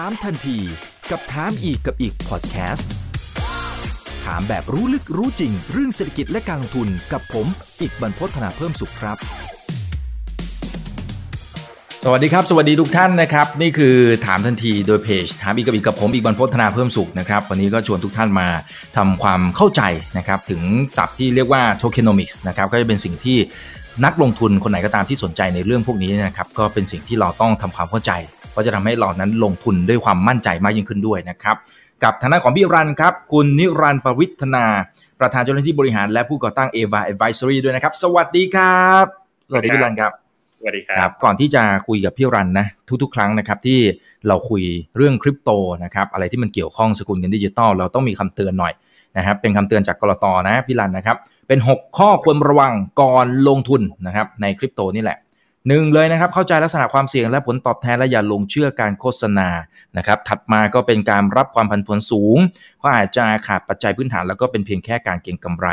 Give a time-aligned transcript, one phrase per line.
[0.00, 0.58] ถามทันที
[1.10, 2.90] กับถามอีกกับอีกพอดแคสต์
[4.24, 7.46] ถามแบบรู้ลึกรู้จริง เรื่องเศรษฐกิจและการลงทุนกับผม
[7.80, 9.16] อีกบรรพฒนาเพิ่มสุขครับ
[12.04, 13.96] สวัสดีครับ สวัสดีทุกท่านนะครับ นี่คือ
[14.26, 18.48] ถามทันทีโดยเพจ ถามอีกกับอีกกับผมอีกบรรพฒนาเพิ่มสุขนะครับ วันนี้ก็ชวนทุกท่านมา
[18.96, 19.82] ทำความเข้าใจ
[20.18, 20.62] นะครับ ถึง
[20.96, 23.38] ศัพท์ที่เรียกว่า tokenomics นะครับก็จะเป็นสิ่งที่
[24.04, 28.12] นักลงทุนคนไหนก็ตามที่สนใจในเรื่องพวกนี้นะครับก็เป็นสิ่งที่เราต้องทำความเข้าใจ
[28.56, 31.56] ก็จะทำให้เรานั้นลงทุนด้วยความมั่นใจมากยิ่งขึ้นด้วยนะครับ
[32.04, 34.64] กับทางด้านของพี่รันครับ คุณนิรันดร์ประวิทนา
[35.20, 39.04] ประธานเจ้าหน้าที่บริหารและผู้ก่อตั้ง Ava Advisory ด้วยนะครับ สวัสดีครับ
[39.48, 40.12] สวัสดีพี่รันครับ
[40.58, 42.66] สวัสดีครับก่อนที่จะคุยกับพี่รันนะ
[43.02, 43.80] ทุกๆ ครั้งนะครับที่
[44.28, 44.62] เราคุย
[44.96, 45.50] เรื่องคริปโต
[45.84, 48.72] นะครับอะไรที่มันเกี่ยวข้องสกุลเงินดิจิตอลเราต้องมีคำเตือนหน่อย
[49.16, 51.16] นะครับเป็นคำเตือนจากกรตนะพี่รันนะครับ
[51.48, 55.18] เป็น 6 ข้อควรระวังก่อนลงทุนนะครับในคริปโตนี่แหละ
[55.68, 59.48] หนึ่งเลยนะครับเข้าใจลักษณะความเสี่ยงและผลตอบแทนและอย่าลงเชื่อการโฆษณา
[59.96, 62.38] นะครับถัดมาก็เป็นการรับความผันผวนสูง
[62.78, 65.68] เพราะอาจจะขาดปัจจัยพื้นฐานแล้วก็เป็นเพียงแค่การเก็งกำไร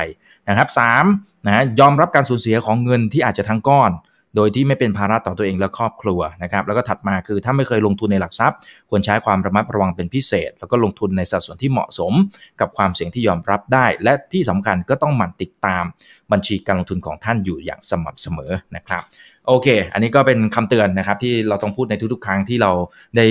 [0.49, 1.05] นะครับสาม
[1.47, 3.91] นะยอมรับการสูญเสียของเงินที่อาจจะทั้งก้อน
[4.35, 8.57] โดยที่ไม่เป็นภาระต่อตัวเองและครอบครัวนะครับแล้วก็ถัดมาคือถ้าไม่เคยลงทุนในหลักทรัพย์
[8.89, 12.13] ควรใช้ความระมัดระวังเป็นพิเศษ แล้วก็ลงทุนในสัดส่วนที่เหมาะสม
[12.59, 15.83] กับความเสี่ยงที่ยอมรับได้ และที่สำคัญก็ต้องหมั่นติดตาม
[16.31, 19.03] บัญชีการลงทุนของท่านอยู่อย่างสม่ำเสมอนะครับ
[19.47, 22.71] โอเค อันนี้ก็เป็นคำเตือนนะครับที่เราต้องพูดในทุกๆ ครั้งที่เรา
[23.17, 23.25] ได้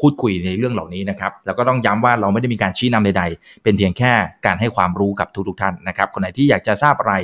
[0.00, 4.12] พูดคุยในเรื่องเหล่านี้นะครับแล้วก็ต้องย้ำว่าเราไม่ได้มีการชี้นำใดๆ เป็นเพียงแค่
[4.46, 7.14] การให้ความรู้กับทุกๆ ท่านนะครับคนไหนที่อยากจะทราบอะไร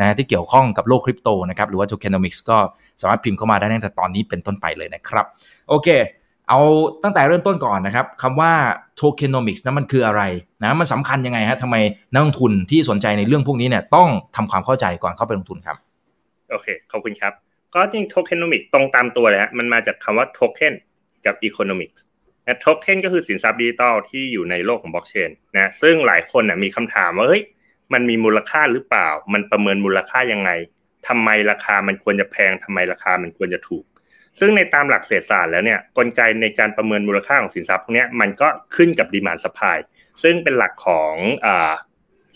[0.00, 2.58] นะที่เกี่ยวข้องกับโลกคริปโตนะครับหรือว่า tokenomics ก็
[3.00, 5.24] สามารถพิมพ์เข้ามาได้ตั้งแต่ตอนนี้เป็นต้นไปเลยนะครับ
[5.68, 5.88] โอเค
[6.48, 6.60] เอา
[7.02, 8.52] ตั้งแต่เริ่มต้นก่อนนะครับคำว่า
[9.00, 10.22] tokenomics นั้นมันคืออะไร
[10.62, 11.76] นะมันสำคัญยังไงฮะทำไม
[12.12, 15.76] นักลงทุนที่สนใจในเรื่องพวกนี้เนี่ยต้องทำความเข้าใจก่อนเข้าไปลงทุนครับ
[16.50, 17.32] โอเค ขอบคุณครับ
[17.74, 20.74] ก็จริง tokenomics ตรงตามตัวเลยฮะมันมาจากคำว่าโทเค็น
[21.26, 22.02] กับ economics
[22.46, 27.42] นะโทเค็นก็คือสินทรัพย์ดิจิตอลที่อยู่ในโลกของบล็อกเชนนะซึ่งหลายคนนะมีคำถามว่าเฮ้ย
[27.92, 30.50] มันมีมูลค่าหรือเปล่า มันประเมินมูลค่ายังไง
[31.08, 33.84] ทำไมราคามันควรจะแพงทำไมราคามันควรจะถูก
[34.40, 39.78] ซึ่งในตามหลักเศรษฐศาสตร์แล้วเนี่ยกลไกในการประเมินมูลค่าของสินทรัพย์พวกนี้มันก็ขึ้นกับ demand supply
[40.22, 41.14] ซึ่งเป็นหลักของ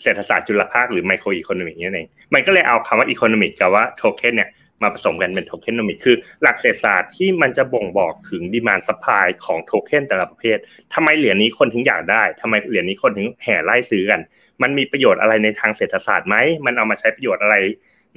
[0.01, 4.49] เศรษฐศาสตร์จุลภาคหรือ microeconomic นี่เองมันก็เลยเอาคำว่า economic กับว่าโทเค็นเนี่ย
[4.81, 10.57] มาผสมกันเป็น tokenomic คือหลักเศรษฐศาสตร์ที่มันจะบ่งบอกถึง demand supply ของโทเค็นแต่ละประเภท
[10.93, 14.21] ทำไมเหรียญนี้คนถึงอยากได้ทำไมเหรียญนี้คนถึงแห่ไล่ซื้อกัน
[14.61, 16.35] มันมีประโยชน์อะไรในทางเศรษฐศาสตร์ไหม
[16.65, 17.55] มันเอามาใช้ประโยชน์อะไร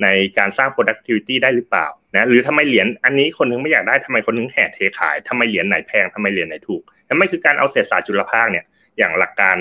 [0.03, 0.07] ใน
[0.39, 8.65] การสร้าง productivity ได้หรือเปล่า นะหรือทำไมเหรียญอันนี้คนถึงไม่อยากได้ทำไมคนถึงแห่เทขายทำไมเหรียญไหนแพงทำไมเหรียญไหนถูกนั่นก็คือการเอาเศรษฐศาสตร์จุลภาคเนี่ย
[8.99, 9.57] อย่างหลักการ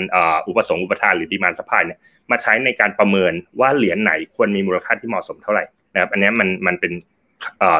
[0.48, 1.98] อุปสงค์อุปทานหรือ demand supply เนี่ย
[2.30, 5.64] มาใช้ในการประเมินว่าเหรียญไหนควรมีมูลค่าที่เหมาะสมเท่าไหร่
[5.94, 6.92] นะครับอันนี้มันมันเป็น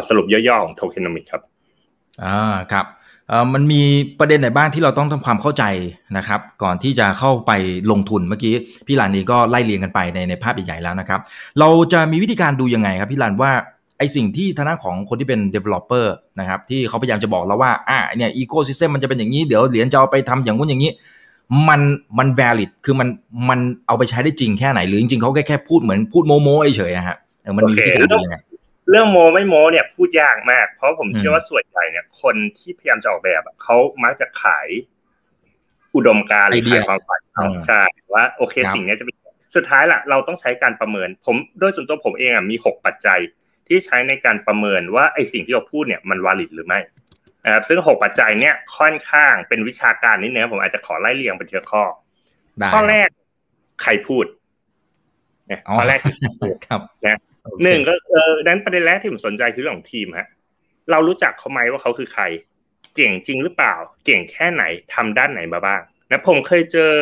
[0.09, 1.43] สรุปย่อๆของ tokenomic ครับ
[2.25, 2.87] อ่าครับ
[3.55, 3.83] มันมี
[4.19, 5.65] ประเด็นไหนบ้างที่เราต้องทำความเข้าใจ
[6.17, 7.53] นะครับ ก่อนที่จะเข้าไป
[7.91, 8.55] ลงทุนเมื่อกี้
[8.87, 11.21] พี่ลานนี้ก็ไล่เรียงกันไปในในภาพใหญ่ๆแล้วนะครับ
[11.59, 13.53] เราจะมีวิธีการดูยังไงครับพี่ลานว่า
[14.03, 16.07] อสิ่งที่ทางด้านของคนที่เป็น developer
[16.41, 20.93] นะครับที่เขาพยายามจะบอกเราว่าอ่าเนี่ย ecosystem มันจะเป็นอย่างนี้เดี๋ยวเหรียญจะเอาไปทำอย่างงู้นอย่างนี้
[21.69, 21.81] มัน
[22.19, 23.09] มัน valid คือมัน
[23.49, 27.19] มันเอาไปใช้ได้จริงแค่ไหน หรือจริงๆเขาแค่แค่พูดเหมือนพูดโม้ๆเฉยๆฮะ
[27.57, 28.37] มันมีวิธีการดูยังไง
[28.91, 34.69] เรื่องโม้ไม่โม้เนี่ยพูดยากมาก เพราะผมเชื่อว่าส่วนใหญ่เนี่ย คนที่พยายามจะออกแบบเขามักจะขาย
[35.95, 37.21] อุดมการณ์หรือขายความฝัน
[37.67, 37.83] ใช่
[38.15, 39.17] ว่าโอเคสิ่งนี้จะเป็น
[39.57, 43.21] สุดท้ายล่ะ เราต้องใช้การประเมิน ผมโดยส่วนตัวผมเองอะมีหกปัจจัย
[43.69, 46.81] ที่ใช้ในการประเมินว่าไอ้สิ่งที่เราพูดเนี่ยมันวาลิดหรือไม่
[47.45, 51.83] นะครับซึ่งหกปัจจัยเนี่ยค่อนข้างเป็นวิชาการนิดนึงผมอาจจะขอไล่เรียงเป็นทีละข้อ
[52.73, 53.09] ข้อแรก
[53.83, 54.25] ใครพูด
[55.77, 56.01] ข้อแรก
[56.67, 57.19] ครับนะ
[57.63, 60.29] หนึ่งก็เออนั้นประเด็นแรกที่ผมสนใจคือเรื่องของทีมฮะ
[60.91, 62.25] เรารู้จักเขาไหมว่าเขาคือใคร
[62.97, 63.75] เก่งจริงหรือเปล่า
[64.05, 65.81] เก่งแค่ไหนทำด้านไหนมาบ้าง
[66.11, 66.93] นะผมเคยเจอ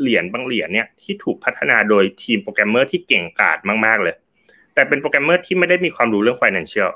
[0.00, 4.14] เหรียญบางเหรียญเนี่ยที่ถูกพัฒนาโดยทีมโปรแกรมเมอร์ที่เก่งกาจมากๆเลย
[4.80, 6.90] แต่เป็นโปรแกรมเมอร์ที่ไม่ได้มีความรู้เรื่อง financial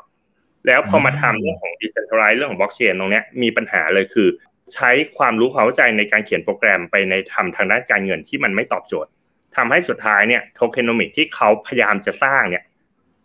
[0.66, 4.28] แล้วพอมาทำเรื่องของ decentralized เรื่องของ blockchain ตรงนี้มีปัญหาเลยคือ
[4.74, 9.10] ใช้ความรู้ความเข้าใจในการเขียนโปรแกรมไปในทำทางด้านการเงินที่มันไม่ตอบโจทย์
[9.56, 12.64] ทำให้สุดท้ายเนี่ย tokenomic ที่เขาพยายามจะสร้างเนี่ย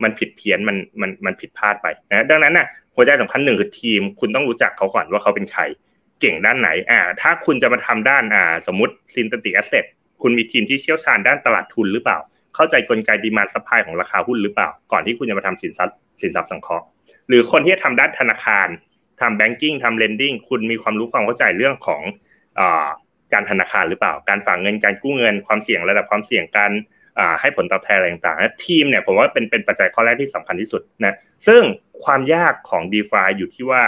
[0.04, 5.62] มันผิดเพี้ยนมันมันมันผิดพลาดไปนะดังนั้นน่ะหัวใจสำคัญหนึ่งคือทีม คุณต้องรู้จักเขาก่อนว่าเขาเป็นใคร
[6.20, 9.86] เก่งด้านไหนอ่าถ้าคุณจะมาทำด้านอ่าสมมติ synthetic asset
[10.22, 12.18] คุณมีทีมที่เชี่ยวชาญด้านตลาดทุนหรือเปล่า
[12.56, 16.86] เข้าใจกลไก demand supply ของราคาหุ้นหรือเปล่า ก่อนที่คุณจะมาทำสินทรัพย์สินทรัพย์สังเคราะห์
[17.28, 18.68] หรือคนที่จะทำด้านธนาคาร
[19.22, 22.02] ทำ banking ทำ lending คุณมีความรู้ความเข้าใจเรื่องของ
[23.34, 26.72] การธนาคารหรือเปล่า การฝากเงินการกู้เงินความเสี่ยงระดับความเสี่ยงการ
[27.42, 31.16] ให้ผลตอบแทนอะไรต่างๆทีมเนี่ยผมว่าเป็นเป็นปัจจัยข้อแรกที่สำคัญที่สุดนะ
[31.48, 31.62] ซึ่ง
[32.04, 33.82] ความยากของ d e f าอยู่ที่ว่า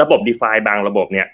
[0.00, 1.26] ระบบ d e f าบางระบบเนี่ย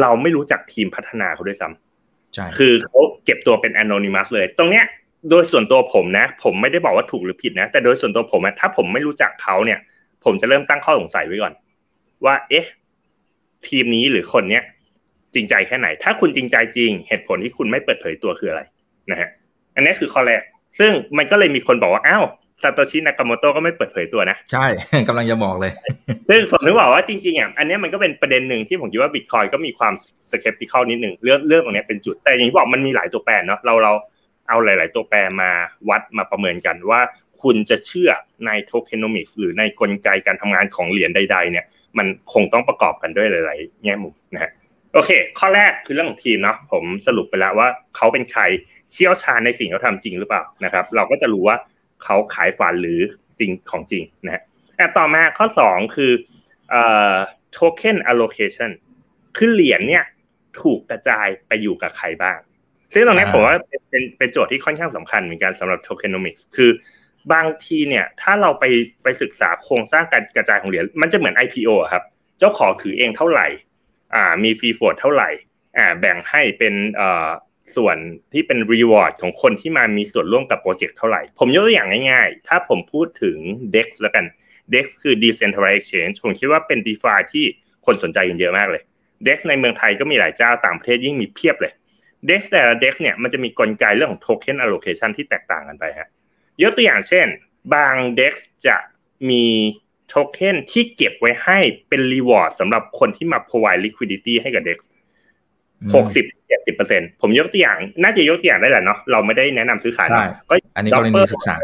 [0.00, 4.84] เราไม่รู้จักทีมพัฒนาเขาด้วยซ้ำใช่คือเขาเก็บตัวเป็นอนอนิมัสเลย ตรงเนี้ย
[5.30, 9.78] โดยส่วนตัวผมนะ ผมไม่ได้บอกว่าถูกหรือผิดนะ แต่โดยส่วนตัวผมถ้าผมไม่รู้จักเขาเนี่ย
[10.24, 11.52] ผมจะเริ่มตั้งข้อสงสัยไว้ก่อน
[12.24, 12.66] ว่า เอ๊ะ
[13.68, 14.62] ทีมนี้หรือคนเนี้ย
[15.34, 18.62] จริงใจแค่ไหน ถ้าคุณจริงใจจริง เหตุผลที่คุณไม่เปิดเผยตัวคืออะไร
[19.10, 19.28] นะฮะ
[19.74, 20.42] อันนี้คือข้อแรก
[20.78, 22.24] ซึ่งมันก็เลยมีคนบอกว่าอ้าว
[22.62, 24.66] ซาโตชินากาโมโตะก็ไม่เปิดเผยตัวนะ ใช่
[25.08, 25.72] กำลังจะบอกเลย
[26.28, 29.92] ซึ่งผมนึกบอกว่าจริงๆอะอันนี้มันก็เป็นประเด็นหนึ่งที่ผมคิดว่าบิตคอยก็มีความ
[30.30, 33.92] สเกปติคอลนิดหนึ่งเรื่องเรื่องตรงนี้เป็นจุด แต่อย่างที่บอกมันมีหลายตัวแปรเนาะเราเรา
[34.48, 35.50] เอาหลาย ๆ ตัวแปรมา
[35.88, 37.00] วัดมาประเมินกันว่า
[37.42, 38.10] คุณจะเชื่อ
[38.46, 41.64] ในโทเคนอมิกส์หรือในกลไกการทำงานของเหรียญใด ๆ เนี่ย
[41.98, 44.50] มันคงต้องประกอบกันด้วยหลาย ๆ แง่มุมนะฮะ
[44.94, 48.42] โอเค ข้อแรกคือเรื่องของทีมเนาะผมสรุปไปแล้วว่าเขาเป็นใคร
[48.92, 51.56] เชี่ยวชาญในสิ่งเขาทาจริงหรือเปล่านะครับ เราก็จะรู้ว่า
[52.04, 53.00] เขาขายฝันหรือ
[53.38, 54.42] จริงของจริงนะฮะ
[54.96, 56.12] ต่อมาข้อสองคือ
[56.70, 57.16] เอ่อ
[57.56, 58.70] token allocation
[59.36, 60.04] คือเหรียญเนี่ย
[60.62, 62.38] ถูกกระจายไปอยู่กับใครบ้าง
[62.92, 63.54] ซึ่งตรงนี้ผมว่า
[63.90, 66.70] เป็นเป็นโจทย์ที่ค่อนข้างสำคัญเหมือนกันสำหรับ tokenomics คือ
[67.32, 68.64] บางทีเนี่ยถ้าเราไป
[69.02, 72.04] ไปศึกษาโครงสร้างการกระจายของเหรียญมันจะเหมือน IPO ครับ
[72.38, 73.46] เจ้าของถือเองเท่าไหร่
[74.14, 75.30] อ่ามีฟรีโฟดเท่าไหร่
[75.78, 77.28] อ่าแบ่งให้เป็นเอ่อ
[77.76, 77.96] ส่วน
[78.32, 83.36] ที่เป็น reward ของคนที่มามีส่วนร่วมกับโปรเจกต์เท่าไหร่ ผมยกตัวอย่างง่ายๆ ถ้าผมพูดถึง
[83.74, 84.24] DEX แล้วกัน
[84.72, 87.44] DEX คือ Decentralized Exchange ผมคิดว่าเป็น DeFi ที่
[87.86, 88.82] คนสนใจกันเยอะมากเลย
[89.26, 91.72] DEX ในเมืองไทยก็มีหลายเจ้าต่างประเทศยิ่งมีเพียบเลย
[92.28, 96.08] DEX แต่ละ DEX เนี่ยมันจะมีกลไกเรื่องของ Token Allocation ที่แตกต่างกันไปฮะ
[96.62, 97.26] ยกตัวอย่างเช่น
[97.74, 98.34] บาง DEX
[98.66, 98.76] จะ
[99.30, 99.44] มี
[100.08, 104.78] โทเค็นที่เก็บไว้ให้เป็น reward สำหรับคนที่มา provide liquidity ให้กับ DEX
[105.94, 110.08] หกสิบเจ็ดสิบเปอร์เซ็นผมยกตัวอย่าง น่าจะยกตัวอย่างได้แหละเนาะเราไม่ได้แนะนำซื้อขาย
[110.48, 111.54] ก็อันนี้กรณีศึกษา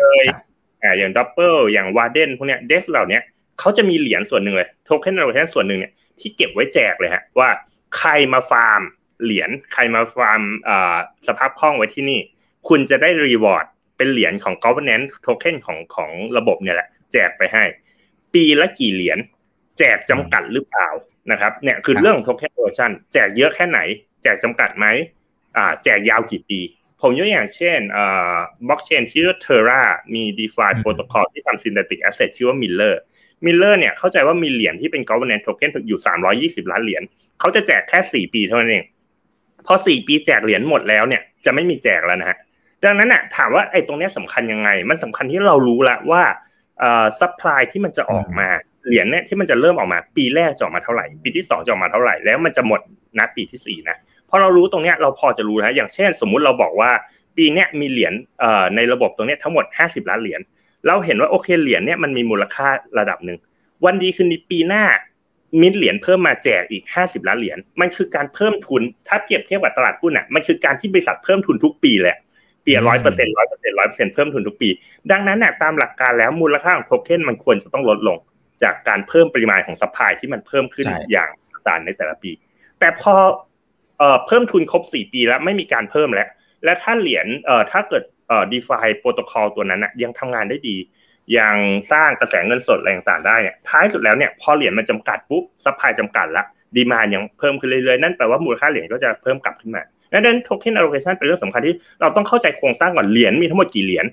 [0.83, 3.21] อ่าอย่างดับเบิลอย่างวาเดนพวกเนี้ย DEX เหล่านี้
[3.61, 7.49] เขาจะมีเหรียญส่วนหนึ่งเลย token allocation ส่วนหนึ่งเนี่ยที่เก็บไว้แจกเลยฮะว่า
[7.97, 8.83] ใครมาฟาร์ม
[9.23, 10.43] เหรียญใครมาฟาร์ม
[11.27, 12.21] สภาพคล่องไว้ที่นี่
[12.69, 13.67] คุณจะได้ reward
[13.97, 17.65] เป็นเหรียญของ governance token ของของระบบเนี่ยแหละ แจกไปให้
[18.35, 19.19] ปีละกี่เหรียญ
[19.79, 20.89] แจกจำกัดหรือเปล่า
[21.31, 23.81] นะครับเนี่ยคือเรื่องของ token version แจกเยอะแค่ไหน
[24.23, 24.87] แจกจำกัดไหม
[25.57, 26.61] อ่าแจกยาวกี่ปี
[27.01, 29.83] ผมยกอย่างเช่นอ่าบล็อกเชนที่เรียกเทอร่า
[30.15, 32.95] มี DeFi protocol ที่ทำ synthetic asset ชื่อว่า Miller
[33.45, 36.01] Miller เนี่ยเข้าใจว่ามีเหรียญที่เป็น governance token อยู่
[36.65, 37.03] 320 ล้านเหรียญ
[37.41, 38.85] เขาจะแจกแค่ 4 ปีเท่านั้นเอง
[39.67, 42.39] พอ4ปีแจกเหรียญหมดแล้วเนี่ยจะไม่มีแจกแล้วนะฮะ
[42.85, 46.23] ดังนั้นน่ะถามว่าไอ้ตรงนี้สำคัญยังไง มันสำคัญที่เรารู้ล้วว่า
[46.81, 48.49] เอ่อ supply ที่มันจะออกมา
[48.87, 52.81] เหรียญเนี่ยที่มันจะเริ่มออกมา ปีแรกจะออกมาเท่าไหร่ ปีที่สองจะออกมาเท่าไหร่ แล้วมันจะหมด
[53.19, 53.97] ณปีที่สี่นะ
[54.29, 56.91] พอเรารู้ตรงเนี้ยเราพอจะรู้นะอย่างเช่น สมมุติเราบอกว่า
[57.37, 60.41] ปีเนี้ยมีเหรียญเอ่อในระบบตรงเนี้ยทั้งหมดห้าสิบล้านเหรียญ
[60.87, 62.69] เราเห็นว่าโอเคเหรียญเนี้ยมันมีมูลค่า
[62.99, 63.39] ระดับหนึ่ง
[63.85, 64.85] วันดีคืนดีปีหน้า
[65.61, 72.19] มินเหรียญเพิ่มมาแจกอีกห้าสิบล้านเหรียญมันคือการเพิ่มทุนถ้าเทียบเทียบกับตลาดหุ้นอะมันคือการที่บริษัทเพิ่มทุนทุกปีแหละ
[72.65, 74.69] ปีร้อยเปอร์เซ็นต์ร้อยเปอร์เซ็นต์ร้อยเปอร์เซ็นต์เพิ่มทุนทุกปี
[75.11, 78.17] ดังนั้นน่ะตามหลักการแล้วมูลค่าของโทเค็นมันควรจะต้องลดลง
[78.63, 81.31] จากการเพิ่มปริมาณของ supply ที่มันเพิ่มขึ้นอย่าง
[81.65, 82.31] มหาศาลในแต่ละปี
[82.81, 83.15] แต่พอ
[83.99, 86.29] เอ่อเพิ่มทุนครบ4ปีแล้วไม่มีการเพิ่มแล้ว
[86.65, 90.77] และถ้าเหรียญเอ่อถ้าเกิดเอ่อ DeFi โปรโตคอลตัวนั้นนะยังทำงานได้ดี
[91.39, 91.57] ยัง
[91.93, 96.45] สร้างกระแสเงินสดอะไรต่างๆได้เนี่ยท้ายสุดแล้วเนี่ยพอเหรียญมันจำกัดปุ๊บ supply จำกัดละ
[96.77, 99.83] demand ยังเพิ่มขึ้นเรื่อยๆ นั่นแปลว่ามูลค่าเหรียญก็จะเพิ่มกลับขึ้นมา
[100.13, 104.07] ดังนั้น token allocation เป็นเรื่องสำคัญที่เราต้องเข้าใจโครงสร้างก่อนเหรียญมีทั้งหมดกี่เหรียญ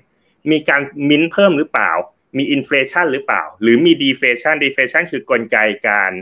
[0.50, 1.90] มีการมินเพิ่มหรือเปล่า
[2.38, 5.56] มี inflation หรือเปล่า หรือมี deflation deflation คือกลไก
[5.88, 6.12] การ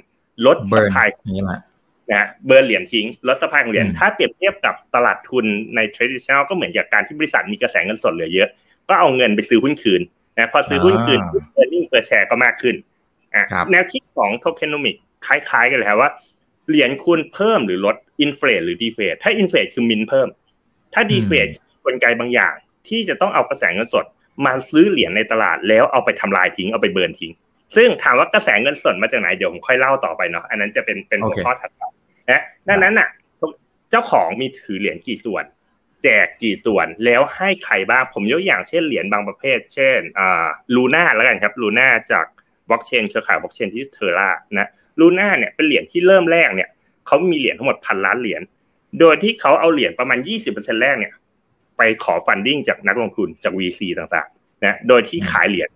[0.46, 1.08] ลด supply
[2.12, 8.48] นะ burn เหรียญทิ้งลด supply ของเหรียญถ้าเปรียบเทียบกับตลาดทุนใน traditional ก็เหมือนกับการที่บริษัทมีกระแสเงินสดเหลือเยอะ
[8.88, 10.02] ก็เอาเงินไปซื้อหุ้นคืน
[10.38, 11.20] นะพอซื้อหุ้นคืน
[11.54, 12.74] earning per share ก็มากขึ้น
[13.34, 14.96] อ่าแนวคิดของ tokenomics
[15.26, 16.10] คล้าย ๆ กันเลยครับว่า
[16.68, 20.28] เหรียญคุณเพิ่มหรือลด inflate หรือ deflate ถ้า inflate คือมินเพิ่ม
[20.94, 21.48] ถ้า deflate ก
[21.94, 22.54] ลไกบางอย่าง
[22.88, 24.04] ที่จะต้องเอากระแสเงินสด
[24.46, 27.32] มาซื้อเหรียญในตลาดแล้วเอาไปทำลายทิ้งเอาไป burn ทิ้ง
[27.76, 31.82] ซึ่งถามว่ากระแสเงินสดมาจากไหนเดี๋ยวผมค่อยเล่าต่อไปเนาะอันนั้นจะเป็นเป็นหัวข้อถัดไป
[32.30, 33.08] นะดังนั้นอะ
[33.90, 35.44] เจ้าของมีถือเหรียญกี่ส่วน
[36.02, 42.26] แจกกี่ส่วนแล้วให้ใครบ้าง ผมยกอย่างเช่นเหรียญบางประเภท เช่นอ่าLuna แล้วกันครับ Luna จาก
[42.68, 44.68] บล็อกเชนเครือข่ายบล็อกเชนที่ Terra นะ
[45.00, 46.68] Luna เนี่ยเป็นเหรียญที่เริ่มแรกเนี่ย
[47.06, 48.42] เขามีเหรียญทั้งหมดพันล้านเหรียญ
[49.00, 50.18] โดยที่เขาเอาเหรียญประมาณ
[50.50, 51.12] 20%แรกเนี่ย
[51.76, 55.68] ไปขอ funding จากนักลงทุนจาก VC ต่างๆนะโดยที่ขายเหรียญ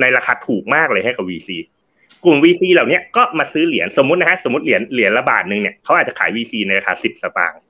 [0.00, 1.50] ในราคาถูกมากเลยให้กับ VC
[2.24, 7.60] กลุ่ม VC เหล่านี้ก็มาซื้อเหรียญสมมตินะฮะสมมติเหรียญเหรียญละบาทหนึ่งเนี่ยเขาอาจจะขาย VC ในราคาสิบสตางค์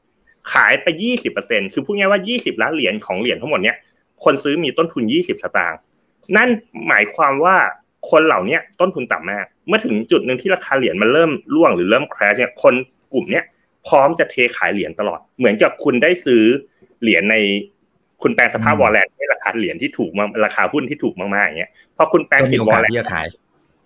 [0.52, 3.76] ขายไปยี่สิบเปอร์เซ็นคือพูดง่ายว่ายี่สิบล้านเหรียญของเหรียญทั้งหมดเนี้ย
[4.24, 5.78] คนซื้อมีต้นทุนยี่สิบสตางค์
[6.36, 6.48] นั่น
[6.88, 7.56] หมายความว่า
[8.10, 12.74] คนเหล่านี้ต้นทุนต่ำมาก เมื่อถึงจุดหนึ่งที่ราคาเหรียญมันเริ่มร่วงหรือเริ่ม crash เนี่ยคน
[13.12, 13.44] กลุ่มเนี้ย
[13.88, 16.42] พร้อมจะเทขายเหรียญตลอด เหมือนกับคุณได้ซื้อ
[17.02, 17.36] เหรียญใน
[18.22, 23.26] คุณแปลงสภาพ warrant ในราคาเหรียญที่ถูกมาราคาหุ้นที่ถูกมากๆอย่างเงี้ยพอคุณแปลงสิทธิ์ warrant ที่จะขาย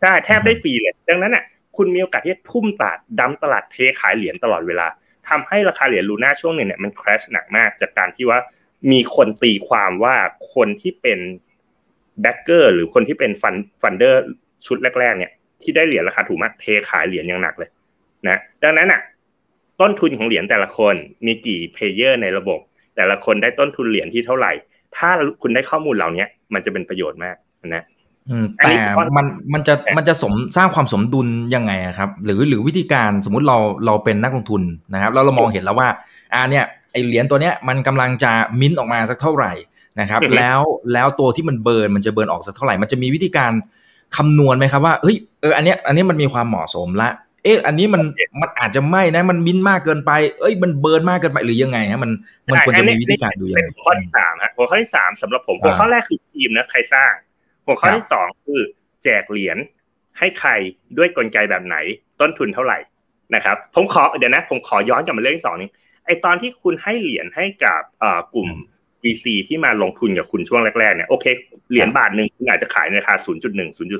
[0.00, 1.44] ใช่แทบได้ฟรีเลย ดังนั้นอะ
[1.76, 4.86] คุณมีโอกาสที่จะทุ่มตลาด dump ตลาดเทขายเหรียญตลอดเวลา
[5.28, 8.38] ทำให้ราคาเหรียญ Luna ช่วงหนึ่งเนี่ยมัน crash หนักมาก จากการที่ว่า
[8.92, 10.16] มีคนตีความว่า
[10.54, 11.18] คนที่เป็น
[12.20, 14.22] backer หรือคนที่เป็น fund funder
[14.66, 17.70] ชุดแรก ๆ เนี่ยที่ได้เหรียญราคาถูกมากเทขายเหรียญอย่างหนักเลย
[18.28, 19.00] นะดังนั้นอะ
[19.80, 20.94] ต้นทุนของเหรียญแต่ละคน
[21.26, 22.60] มีกี่ player ในระบบ
[22.96, 24.52] แต่ละคนได้ต้นทุนเหรียญที่เท่าไหร่
[24.96, 25.10] ถ้า
[25.42, 27.36] คุณได้ข้อมูลเหล่านี้มันจะเป็นประโยชน์มาก
[27.74, 27.84] นะ
[28.58, 28.72] แต่
[29.16, 34.62] มันมันจะมันจะสมสร้างความสมดุลยังไงครับ หรือหรือวิธีการสมมุติเราเราเป็นนักลงทุน
[34.92, 35.88] นะครับแล้วเรามองเห็นแล้วว่า
[36.32, 39.52] อ่าเนี่ยไอเหรียญตัวเนี้ยมันกำลังจะมิ้นออกมาสักเท่าไหร่
[40.00, 40.60] นะครับ แล้ว
[40.92, 43.52] แล้วตัวที่มันเบิร์นมันจะเบิร์นออกสักเท่าไหร่ มันจะมีวิธีการ
[44.16, 47.10] คำนวณไหมครับว่าเฮ้ยเอออันเนี้ยอันนี้มันมีความเหมาะสมละ
[47.44, 48.02] เอ๊ะอันนี้มัน
[48.40, 52.10] มันอาจจะไม่นะมันมิ้นมากเกินไป เอ้ยมันเบิร์นมากเกินไปหรือยังไงฮะมัน
[52.46, 57.12] มันควรจะมีวิธีการดูยังไงข้อที่สามฮะหัวข้อที่สามสำหรับผมหัวข้อแรกคือทีมนะใครสร้าง
[57.66, 58.60] หัวข้อที่สองคือ
[59.04, 59.58] แจกเหรียญ
[60.18, 60.50] ให้ใคร
[60.98, 61.76] ด้วยกลไกแบบไหน
[62.20, 62.78] ต้นทุนเท่าไหร่
[63.34, 65.70] นะครับผมขอเดี๋ยวนะ ผมขอย้อนกลับมาเรื่องที่สองนี้
[66.06, 67.80] ไอตอนที่คุณให้เหรียญให้กับ
[68.34, 68.48] กลุ่ม
[69.02, 71.26] VC ที่มาลงทุนกับคุณช่วงแรกๆเนี่ยโอเค
[71.70, 73.26] เหรียญบาทหนึ่งคุณอาจจะขายในราคา 0.1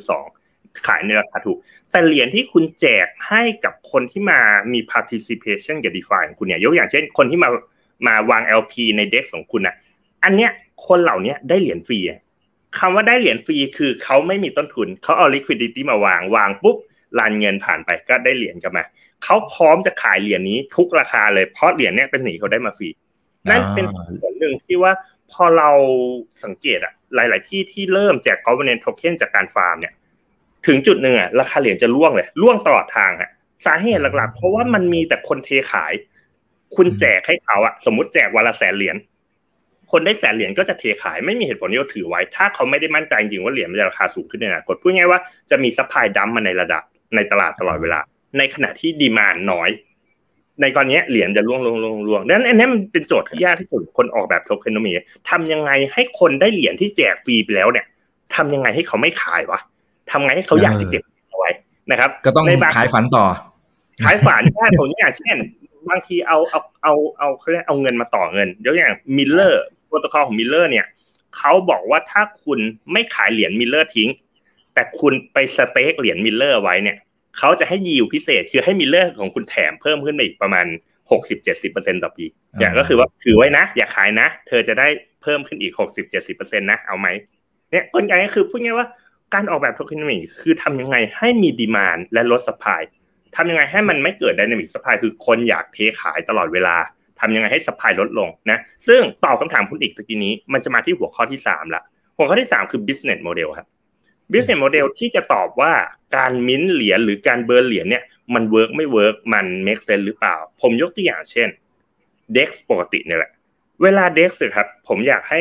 [0.09, 1.59] 0.2 ขายในราคาถูก
[1.91, 4.41] แต่เหรียญที่คุณแจกให้กับคนที่มา
[4.73, 7.51] มี participation กับ DeFi ของคุณเนี่ยยกอย่างเช่น คนที่มา
[8.07, 9.75] มาวาง LP ใน DEX ของคุณอะ
[10.25, 10.51] อันเนี้ย
[10.87, 11.99] คนเหล่านี้ได้เหรียญฟรี
[12.79, 16.77] คำว่าได้เหรียญฟรีคือเขาไม่มีต้นทุน เขาเอา liquidity มาวางวางปุ๊บ
[17.19, 18.85] รันเงินผ่านไปก็ได้เหรียญกลับมา
[19.25, 22.89] เขาพร้อมจะขายเหรียญนี้ทุกราคาเลยเพราะเหรียญเนี้ยเป็นหนีเขาได้มาฟรี
[23.51, 23.87] นั่นเป็น
[24.21, 24.93] ส่วนหนึ่งที่ว่า
[25.33, 25.71] พอเรา
[26.45, 29.93] สังเกตอะหลาย ๆ ที่ที่เริ่มแจก governance token จากการฟาร์มเนี่ย
[30.67, 33.31] ถึงจุดหนึ่งอะราคาเหรียญจะล่วงเลยล่วงตลอดทางอะ
[33.67, 35.93] สาเหตุหลัก ๆ เพราะว่ามันมีแต่คนเทขาย
[36.77, 38.97] คุณแจกให้เขาอะสมมติแจกวันละแสนเหรียญ
[39.93, 46.83] คนได้แสนเหรียญก็จะเทขายไม่มีเหตุผลที่เขาถือไว้ ถ้าเขาไม่ได้มั่นใจจริงว่าเหรียญมันจะราคาสูงขึ้นในอนาคตพูดง่ายว่าจะมี supply dump มาในระดับ
[47.15, 48.01] ในตลาดตลอดเวลา
[48.39, 49.71] ในขณะที่ demand น้อย
[50.61, 54.93] ในกรณีเหรียญจะร่วงลงลงลงดังนั้นอันนี้มันเป็นโจทย์ที่ยากที่สุดคนออกแบบ tokenomics
[55.31, 57.87] ทำยังไงให้คนได้เหรียญที่แจกฟรีไปแล้วเนี่ย
[58.35, 59.61] ทำยังไงให้เขาไม่ขายวะ
[60.11, 61.51] ทำไงให้เขาอยากจะเก็บเอาไว้
[61.91, 62.45] นะครับ ก็ต้อง
[62.77, 63.25] ขายฝันต่อ
[64.05, 65.37] ขายฝันได้ผมอย่างเช่น
[65.89, 70.87] บางทีเอาเอาเอาเอาเขาเรียกเอาเงินมาต่อเงินยกอย่าง Mirror Protocol ของ Mirror เนี่ย
[71.37, 72.59] เขาบอกว่าถ้าคุณ
[72.93, 74.11] ไม่ขายเหรียญ Mirror ทิ้ง
[74.75, 76.97] แต่คุณไป stake เหรียญ Mirror ไว้เนี่ย
[77.39, 80.67] เขาจะให้ยิวพิเศษ คือให้ Mirror ของคุณแถมเพิ่มขึ้นไปอีกประมาณ
[81.11, 82.25] หกสิบเจ็ดสิบเปอร์เซ็นต่อปี
[82.61, 84.87] อย่างก็คือว่าถือไว้นะ อย่าขายนะ เธอจะได้
[85.23, 87.09] เพิ่มขึ้นอีกหกสิบเจ็ดสิบเปอร์เซ็นนะเอาไหม
[87.71, 88.89] เนี่ยกลไกก็คือพูดง่ายว่า
[89.35, 92.81] การออกแบบ tokenomics คือทำยังไงให้มี demand และลด supply
[93.37, 96.77] ทำยังไงให้มันไม่เกิด dynamic supply คือคนอยากเทขายตลอดเวลา
[97.21, 101.83] ทำยังไงให้ supply ลดลงนะซึ่งตอบคำถามคุณอีกตะกี้นี้มันจะมาที่หัวข้อที่สามละ
[102.17, 103.69] หัวข้อที่สามคือ business model ครับ
[104.33, 105.73] business model ที่จะตอบว่า
[106.17, 108.03] การมิ้นเหรียญหรือการ burn เหรียญเนี่ย
[108.35, 111.49] มัน work ไม่ work มัน make sense หรือเปล่า ผมยกตัวอย่างเช่น
[112.37, 113.31] DEX ปกติเนี่ยแหละ
[113.83, 115.39] เวลา DEX ครับผมอยากให้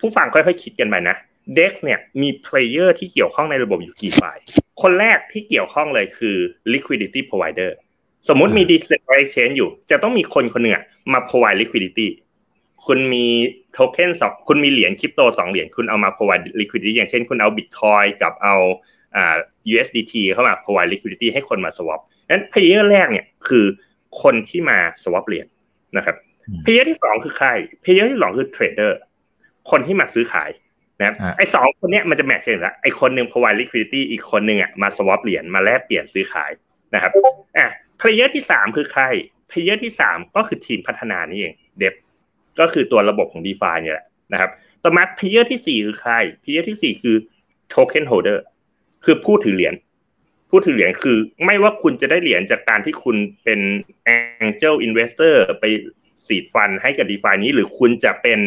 [0.00, 1.16] ผู้ฟังค่อยๆคิดกันไปนะ
[1.58, 4.38] DEX เนี่ยมี player ที่เกี่ยวข้องในระบบอยู่กี่ฝ่าย
[4.82, 6.36] คนแรกที่เกี่ยวข้องเลยคือ
[6.72, 7.70] liquidity provider
[8.28, 10.74] สมมุติมี decentralized exchange อยู่ จะต้องมีคนคนหนึ่ง
[11.12, 12.08] มา provide liquidity
[12.86, 13.26] คุณมี
[13.72, 18.56] โทเค็นสองคุณมีเหรียญคริปโตสองเหรียญคุณเอามา provide liquidity อย่างเช่นคุณเอา bitcoin กับเอา
[19.16, 19.36] อ่า
[19.72, 22.00] USDT เข้ามา provide liquidity ให้คนมา swap
[22.30, 23.64] นั้น player แรกเนี่ยคือ
[24.22, 25.46] คนที่มา swap เหรียญ
[25.96, 26.16] นะครับ
[26.64, 27.48] player ที่สองคือใคร
[27.82, 28.92] player ที่สองคือ trader
[29.70, 30.50] คนที่มาซื้อขาย
[31.00, 36.50] นะไอ้สองคนเนี้ยมันจะ match กันละไอ้คนหนึ่ง provide liquidity อีกคนหนึ่งอะมา swap เหรียญมาแลกเปลี่ยนซื้อขาย
[36.94, 37.12] นะครับ
[37.58, 37.66] อะ
[37.98, 39.04] player ที่สามคือใคร
[39.48, 41.94] player ที่สามก็คือทีมพัฒนานี่เอง dev
[42.60, 44.50] ก็คือตัวระบบของ d e f าเนี่ยแหละนะครับ
[44.82, 47.16] ต่อมา player ที่สี่คือใคร player ที่สี่คือ
[47.68, 48.44] token holder
[49.04, 49.74] คือผู้ถือเหรียญ
[50.50, 53.60] ผู้ถือเหรียญคือ ไม่ว่าคุณจะได้เหรียญจากการที่คุณเป็น
[54.42, 55.64] Angel Investor ไป
[56.26, 58.38] seed fund ให้กับ DeFi นี้ หรือคุณจะเป็น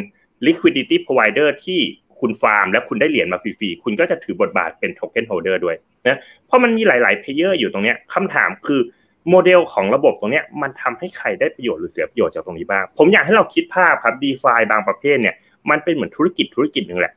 [0.45, 1.79] liquidity provider ที่
[2.21, 5.75] คุณฟาร์ม และคุณได้เหรียญมาฟรีๆ คุณก็จะถือบทบาทเป็น token holder ด้วย
[6.07, 8.81] นะเพราะมันมีหลายๆ player อยู่ตรงนี้คำถามคือ
[9.29, 15.35] โมเดลของระบบตรงนี้มันทำให้ใครได้ประโยชน์หรือเสียประโยชน์จากตรงนี้บ้าง ผมอยากให้เราคิดภาพครับ DeFi บางประเภทเนี่ย
[15.69, 17.13] มันเป็นเหมือนธุรกิจธุรกิจหนึ่งแหละ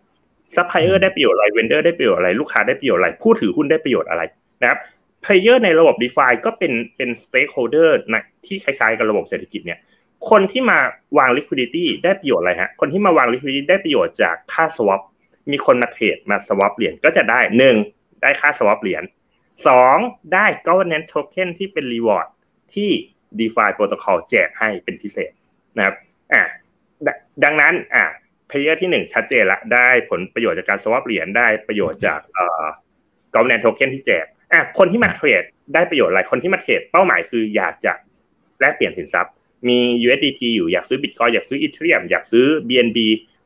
[0.56, 4.22] ซัพพลายเออร์ได้ประโยชน์อะไร vendor ได้ประโยชน์อะไรลูกค้าได้ประโยชน์อะไรผู้ถือหุ้นได้ประโยชน์อะไร
[4.62, 4.78] นะครับ
[5.22, 7.98] เพลเยอร์ในระบบ d e f าก็เป็นเป็น stakeholder
[8.46, 9.78] ที่คล้ายๆกับระบบเศรษฐกิจเนี่ย
[10.30, 10.78] คนที่มา
[11.18, 15.02] วาง liquidity ได้ประโยชน์อะไรฮะ คนที่มาวาง liquidity ได้ประโยชน์จากค่า swap
[15.50, 17.76] มีคนมา trade มา swap เหรียญก็จะได้หนึ่ง
[18.22, 19.02] ได้ค่า swap เหรียญ
[19.66, 19.96] สอง
[20.34, 22.28] ได้ governance token ที่เป็น reward
[22.74, 22.90] ที่
[23.38, 25.32] DeFi Protocol แจกให้เป็นพิเศษ
[25.76, 25.96] นะครับ
[26.32, 26.42] อ่า
[27.44, 28.04] ดังนั้นอ่า
[28.48, 32.64] player ที่หนึ่งชัดเจนละได้ผลประโยชน์จากการ swap เหรียญได้ประโยชน์จากเอ่อ
[33.34, 35.42] governance token ที่แจกอะคนที่มา trade
[35.74, 37.92] ได้ประโยชน์อะไรคนที่มา trade เป้าหมายคืออยากจะ
[38.60, 39.32] แลกเปลี่ยนสินทรัพย์
[39.68, 42.98] มี USDT อยู่อยากซื้อ Bitcoin อยากซื้อ Ethereum อยากซื้อ BNB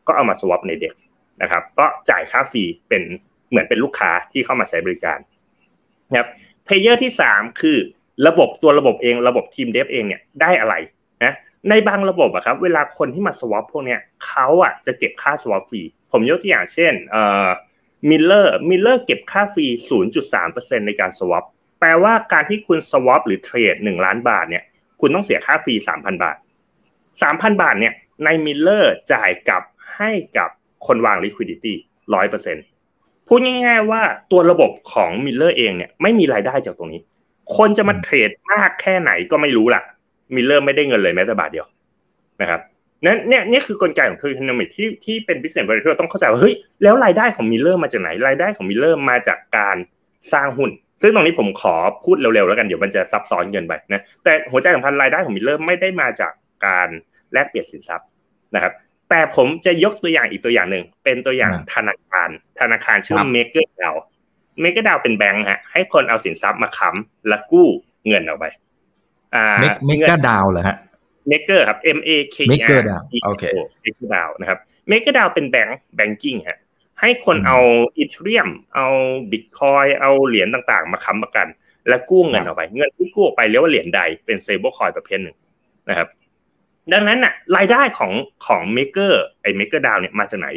[0.06, 0.94] ก็เอามา swap ใน DEX
[1.42, 3.02] นะครับ ก็จ่ายค่า fee เป็น
[3.50, 5.18] เหมือนเป็นลูกค้าที่เข้ามาใช้บริการ
[6.11, 6.28] นะครับ
[6.64, 7.78] player ที่สามคือ
[8.26, 10.75] ระบบตัวระบบเองระบบทีม dev เองเนี่ยได้อะไร
[11.25, 11.35] นะ
[11.68, 15.82] ในบางระบบอะครับเวลาคนที่มา swap พวกเนี้ยเขาอะจะเก็บค่า swap fee
[16.12, 17.49] ผมยกตัวอย่างเช่นเอ่อ
[18.10, 19.66] Mirror Mirror เก็บค่า fee
[20.26, 21.44] 0.3%ในการ swap
[21.80, 24.64] แปลว่าการที่คุณ swap หรือ trade 1ล้านบาทเนี่ย
[25.00, 26.36] คุณต้องเสียค่า fee 3,000บาท
[27.00, 29.62] 3,000บาทเนี่ยใน Mirror จ่ายกับ
[29.96, 30.50] ให้กับ
[30.86, 31.74] คนวาง liquidity
[32.14, 32.56] ร้อยเปอร์เซ็น
[33.28, 37.00] พูดง่าย ๆ ว่าตัวระบบของ Mirror เองเนี่ยไม่มีรายได้จากตรงนี้
[37.56, 39.82] คนจะมาเทรดมากแค่ไหนก็ไม่รู้ล่ะ
[40.34, 41.66] Mirror ไม่ได้เงินเลยแม้แต่บาทเดียว
[42.40, 42.60] นะครับ
[43.04, 49.76] นั้นเนี่ยนี่คือกลไกของเทอร์มินที่ที่เป็น business บริษัทต้องเข้าใจว่าเฮ้ยแล้วรายได้ของ Mirror มาจากไหนรายได้ของ Mirror มาจากการ
[50.32, 50.70] สร้างหุ้น
[51.02, 51.74] ซึ่งตรงนี้ผมขอ
[52.04, 56.32] พูดเร็วๆแล้วกันเดี๋ยวมันจะซับซ้อนเกินไปนะแต่หัวใจสำคัญรายได้ของ Mirror ไม่ได้มาจาก
[56.66, 56.88] การ
[57.32, 58.08] แลกเปลี่ยนสินทรัพย์
[58.54, 58.72] นะครับ
[59.10, 62.28] แต่ผมจะยกตัวอย่างอีกตัวอย่างหนึ่งเป็นตัวอย่างธนาคาร
[62.60, 67.68] ธนาคารชื่อ MakerDAO MakerDAO เป็นแบงค์ฮะให้คนเอาสินทรัพย์มาค้ำและกู้
[68.08, 68.44] เงินเอาไป
[69.34, 69.44] อ่า
[69.86, 70.76] MakerDAO เหรอฮะ
[71.28, 72.80] Maker ครับ M A K E R
[73.24, 73.44] โอเค
[73.82, 74.58] MakerDAO นะครับ
[74.88, 76.58] MakerDAO เป็นแบงค์ banking ฮะ
[77.00, 77.58] ให้คนเอา
[77.98, 78.86] Ethereum เอา
[79.30, 81.46] บิตคอยเอาเหรียญต่างๆ มาค้ำประกัน
[81.88, 85.36] และกู้เงินเอาไป เงินที่กู้ไปเรียกว่าเหรียญ DAI เป็น stable coin ประเภทหนึ่ง
[85.88, 86.08] นะครับ
[86.92, 88.12] ดังนั้นน่ะ รายได้ของ
[88.46, 90.48] ของ Maker ไอ้ MakerDAO เนี่ยมาจากไหน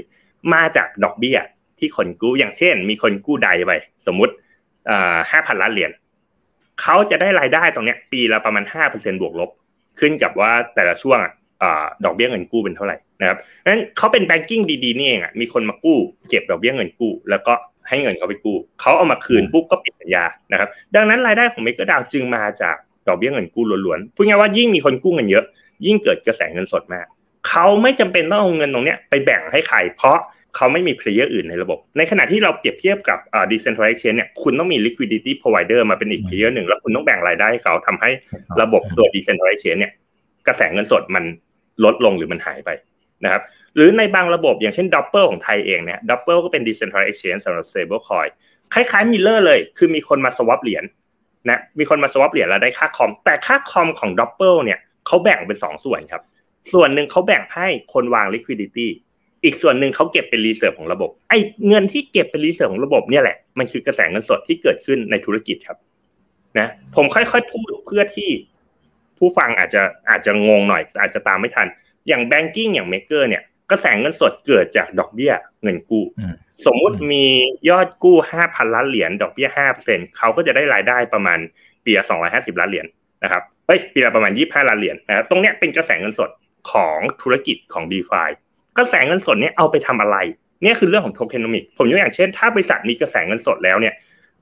[0.53, 1.37] มาจากดอกเบี้ย
[1.79, 3.71] ที่คนกู้อย่างเช่น มีคนกู้ DAI ไป
[4.07, 4.33] สมมุติ
[5.31, 5.91] ห้าพันล้านเหรียญ
[6.81, 9.49] เขาจะได้รายได้ตรงเนี้ย ปีละประมาณห้าเปอร์เซ็นบวกลบ
[9.99, 11.19] ขึ้นกับว่าแต่ละช่วง
[12.05, 15.97] ดอกเบี้ยเงินกู้เป็นเท่าไหร่นะครับนั้นเขาเป็น banking ดีๆนี่เองอะมีคนมากู้
[16.29, 17.53] เก็บดอกเบี้ยเงินกู้ แล้วก็
[17.89, 22.75] ให้เงินเขาไปกู้เขาเอามาคืนปุ๊บก็ปิดสัญญานะครับดังนั้นรายได้ของ MakerDAO จึงมาจาก
[23.07, 25.45] ดอกเบี้ยเงินกู้ล้วนๆพูดง่ายว่ายิ่งมีคนกู้เงินเยอะ
[25.85, 27.05] ยิ่งเกิดกระแสเงินสดมาก
[27.49, 30.19] เขาไม่จำเป็นต้องเอาเงินตรงนี้ไปแบ่งให้ใครเพราะ
[30.55, 38.09] เขาไม่มี player อื่นในระบบ ในขณะที่เราเปรียบเทียบกับอ่า decentralized chain เนี่ย คุณต้องมี liquidity provider มาเป็นอีก player หนึ่ง แล้วคุณต้องแบ่งรายได้ให้เขาทำให้
[38.61, 39.91] ระบบตัว decentralized chain เนี่ย
[40.47, 41.23] กระแสเงินสดมัน
[41.85, 42.69] ลดลงหรือมันหายไป
[43.23, 43.43] นะครับ
[43.75, 48.29] หรือในบางระบบอย่างเช่น Dopple ของไทยเองเนี่ย Dopple ก็เป็น decentralized exchange สำหรับ stable coin
[48.73, 50.83] คล้ายๆ Mirror เลย คือมีคนมา swap เหรียญ
[51.49, 56.21] นะมีคนมา swap เหรียญแล้วได้ค่าคอม แต่ค่าคอมของ Doppel เนี่ยเขาแบ่งเป็นสองส่วนครับ
[56.73, 58.87] ส่วนหนึ่งเขาแบ่งให้คนวาง liquidity
[59.43, 65.77] อีกส่วนหนึ่งเขาเก็บเป็น reserve ของระบบ ไอ้เงินที่เก็บเป็น reserve ของระบบเนี่ยแหละ มันคือกระแสเงินสดที่เกิดขึ้นในธุรกิจครับ
[66.59, 68.29] นะผมค่อยๆพูดเพื่อที่
[69.19, 71.67] ผู้ฟังอาจจะอาจจะงงหน่อย อาจจะตามไม่ทัน
[72.07, 76.03] อย่าง banking อย่าง Maker เนี่ยกระแสเงินสดเกิดจากดอกเบี้ยเงินกู้
[76.65, 77.25] สมมุติมี
[77.69, 81.39] ยอดกู้ห้าพันล้านเหรียญดอกเบี้ยห้าเปอร์เซ็นเขาก็จะได้รายได้ประมาณ
[81.85, 82.85] ปีละสองร้อยห้าสิบล้านเหรียญ
[83.23, 86.29] นะครับเฮ้ยปีละประมาณยี่ห้าล้านเหรียญนะครับตรงเนี้ยเป็นกระแสเงินสด
[86.71, 88.23] ของธุรกิจของ d e f า
[88.77, 90.17] กระแสเงินสดเนี้ยเอาไปทำอะไร
[90.63, 93.93] เนี่ยคือเรื่องของโทเคนอมิกผมยกอย่างเช่น ถ้าบริษัทมีกระแสเงินสดแล้วเนี่ย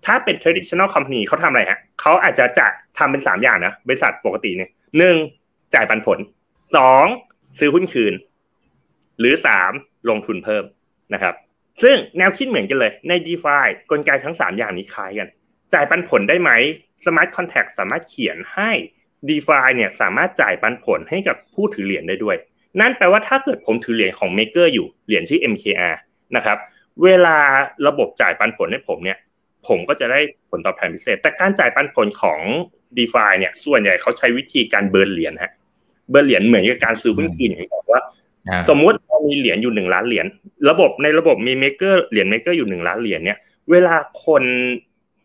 [0.07, 2.67] ถ้าเป็น traditional company เขาทำอะไรฮะเขาอาจจะจะ
[2.97, 5.15] ทำเป็นสามอย่างนะบริษัทปกติเนี่ยหนึ่ง
[5.73, 6.19] จ่ายปันผล
[6.75, 7.05] สอง
[7.59, 8.13] ซื้อหุ้นคืน
[9.19, 9.71] หรือสาม
[10.09, 10.63] ลงทุนเพิ่ม
[11.13, 11.33] นะครับ
[11.83, 13.57] ซึ่งแนวคิดเหมือนกันเลยใน d e f า
[13.91, 15.27] กลไกทั้งสามอย่างนี้คล้ายกัน
[15.73, 16.51] จ่ายปันผลได้ไหม
[17.03, 18.71] Smart Contract สามารถเขียนให้
[19.27, 22.35] d e f าเนี่ยสามารถจ่ายปันผลให้กับผู้ถือเหรียญได้ด้วย
[22.79, 25.95] นั่นแปลว่าถ้าเกิดผมถือเหรียญของ Maker อยู่เหรียญชื่อ MKR
[26.35, 26.57] นะครับ
[27.03, 27.37] เวลา
[27.87, 29.17] ระบบจ่ายปันผลให้ผมเนี่ย
[29.67, 32.39] ผมก็จะได้ผลตอบแทนพิเศษ แต่การจ่ายปันผลของ
[32.97, 35.51] d e f าเนี่ย ส่วนใหญ่เขาใช้วิธีการเบิร์นเหรียญฮะ
[36.09, 38.01] เบิร์นเหรียญเหมือนกับการซื้อหุ้นคืนอย่างที่บอกว่า
[38.69, 40.25] สมมุติเรามีเหรียญอยู่หนึ่งล้านเหรียญ
[40.69, 43.37] ระบบในระบบมี Maker เหรียญ Maker อยู่หนึ่งล้านเหรียญเนี่ย
[43.71, 44.43] เวลาคน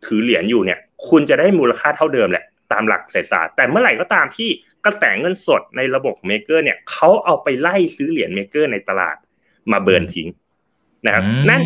[0.07, 0.79] ถือเหรียญอยู่เนี่ย
[1.09, 4.49] คุณจะได้มูลค่าเท่าเดิมแหละ ตามหลักเศรษฐศาสตร์ แต่เมื่อไหร่ก็ตามที่
[4.85, 9.17] กระแสเงินสดในระบบ Maker เนี่ยเขาเอาไปไล่ซื้อเหรียญ Maker ในตลาด
[9.73, 10.29] มา burn ทิ้ง
[11.07, 11.61] นะครับ จำนวน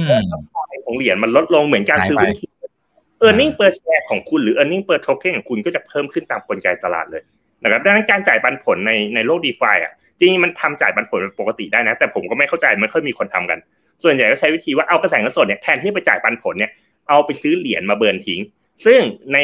[0.85, 7.23] ของเหรียญมันลดลงเหมือนการซื้อหุ้น earning per share ของคุณหรือ earning per token ของคุณก็จะเพิ่มขึ้นตามกลไกตลาดเลย
[7.65, 13.59] นะครับดังนั้นการจ่ายปันผลในในโลก DeFi อะจริงมันทำจ่ายปันผลเป็นปกติได้นะ แต่ผมก็ไม่เข้าใจไม่ค่อยมีคนทำกัน
[14.03, 16.71] ส่วนใหญ่ก็ใช้วิธีว่าเอากระแสเงินสดเนี่ยแทนที่ไปจ่ายปันผลเนี่ย
[17.09, 18.41] เอาไปซื้อเหรียญมา burn ทิ้ง
[18.87, 19.01] ซึ่ง
[19.33, 19.39] ใน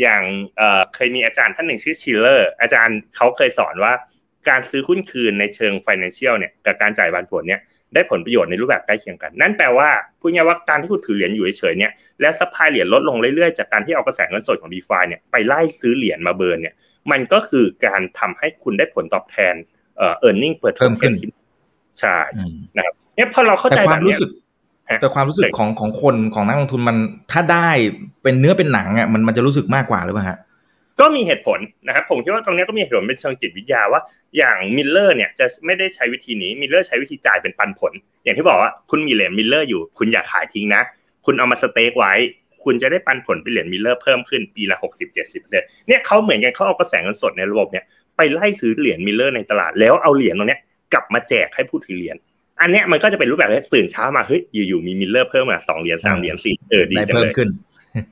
[0.00, 0.22] อย่าง
[0.94, 3.92] เคยมีอาจารย์ท่านหนึ่งชื่อ Shiller อาจารย์เขาเคยสอนว่า
[4.48, 7.60] การซื้อหุ้นคืนในเชิง financial เนี่ยกับการจ่ายปันผลเนี่ย
[7.94, 9.88] ได้ผลประโยชน์ในรูปแบบใกล้เคียงกัน นั่นแปลว่า
[10.20, 16.74] พูดง่ายว่าการที่คุณถือเหรียญอยู่เฉยๆเนี่ยและ supply เหรียญลดลงเรื่อยๆจากการที่เอากระแสเงินสดของ DeFi เนี่ยไปไล่ซื้อเหรียญมา burn เนี่ย
[17.10, 19.54] มันก็คือการทำให้คุณได้ผลตอบแทน
[19.98, 21.14] เอ่อ earning per เพิ่มขึ้น
[22.00, 22.16] ใช่
[22.76, 24.14] นะครับเนี่ยพอเราเข้าใจแบบนี้
[25.00, 26.96] แต่ความรู้สึกของของคนของนักลงทุนมัน
[27.32, 27.68] ถ้าได้
[28.22, 30.38] เป็นเนื้อเป็นหนังอะมันมันจะรู้สึกมากกว่าหรือเปล่าฮะ
[31.02, 34.00] ก็มีเหตุผลนะครับผมคิดว่าตรงนี้ก็มีเหตุผลเป็นเชิงจิตวิทยาว่า
[34.36, 37.92] อย่าง Mirror เนี่ยจะไม่ได้ใช้วิธีนี้ Mirror ใช้วิธีจ่ายเป็นปันผล
[38.24, 40.82] อย่างที่บอกว่าคุณมีเหรียญ Mirror อยู่ คุณอย่าขายทิ้งนะ
[41.24, 42.12] คุณเอามา stake ไว้
[42.64, 47.84] คุณจะได้ปันผลเป็นเหรียญ Mirror เพิ่มขึ้นปีละหกสิบเจ็ดสิบเปอร์เซ็นต์เนี่ยเขาเหมือนกันเขาเอากระแสเงินสดในระบบเนี่ย
[48.16, 50.58] ไปไล่ซื้อเหรียญ Mirror ในตลาดแล้วเอาเหรียญตรงนี้
[50.92, 52.16] กลับมาแจกให้ผู้ถือเหรียญ
[52.60, 57.32] อันเนี้ยมันก็จะเป็นรูปแบบที่ตื่นเช้ามาเฮ้ยอยู่ๆมี Mirror เพิ่มมาสองเหรียญสามเหรียญสี่เออดีจังเลย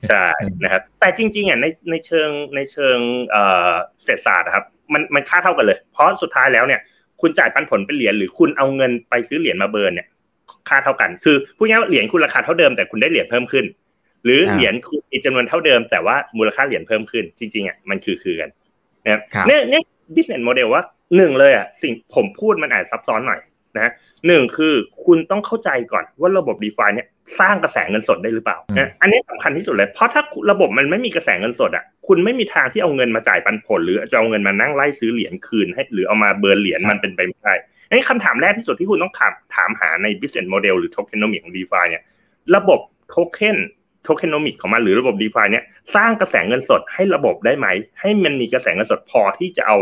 [0.07, 0.25] ใช่
[0.63, 2.97] นะครับแต่จริงๆอะในในเชิงในเชิง
[3.31, 6.81] เอ่อเศรษฐศาสตร์ครับมันมันค่าเท่ากันเลย เพราะสุดท้ายแล้วเนี่ย
[7.21, 10.07] คุณจ่ายปันผลเป็นเหรียญหรือคุณเอาเงินไปซื้อเหรียญมา burn เนี่ย
[10.69, 13.65] ค่าเท่ากัน คือพูดง่ายๆเหรียญคุณราคาเท่าเดิมแต่คุณได้เหรียญเพิ่มขึ้น
[14.25, 18.49] หรือเหรียญคุณมีจำนวนเท่าเดิม แต่ว่ามูลค่าเหรียญเพิ่มขึ้น จริงๆอะมันคือคือกัน
[19.03, 19.83] นะครับเนี่ยเนี่ย
[20.15, 20.83] business model ว่า
[21.15, 23.39] หนึ่งเลยอะสิ่งผมพูดมันอาจซับซ้อนหน่อย
[23.75, 23.91] นะ
[24.27, 24.73] หนึ่งคือ
[25.05, 27.07] คุณต้องเข้าใจก่อนว่าระบบ d e f าเนี่ย
[27.39, 37.53] สร้างกระแสเงินสดได้หรือเปล่านะอันนี้สำคัญที่สุดเลย เพราะถ้าระบบมันไม่มีกระแสเงินสดอะคุณไม่มีทางที่เอาเงินมาจ่ายปันผล หรือจะเอาเงินมานั่งไล่ซื้อเหรียญคืนให้หรือเอามาเบิร์นเหรียญมันเป็นไปไม่ได้
[37.91, 42.03] นี่คำถามแรกที่สุดที่คุณต้องถามถามหาใน business model หรือ tokenomics ของ d e f าเนี่ย
[42.55, 42.79] ระบบ
[43.09, 43.57] โทเค็น
[44.03, 45.63] โทเคนอมิกของมันหรือระบบ d e f าเนี่ย
[45.95, 47.67] สร้างกระแสเงินสดให้ระบบได้ไหม
[47.99, 49.77] ให้มันมีกระแสเงินสดพอที่จะเอา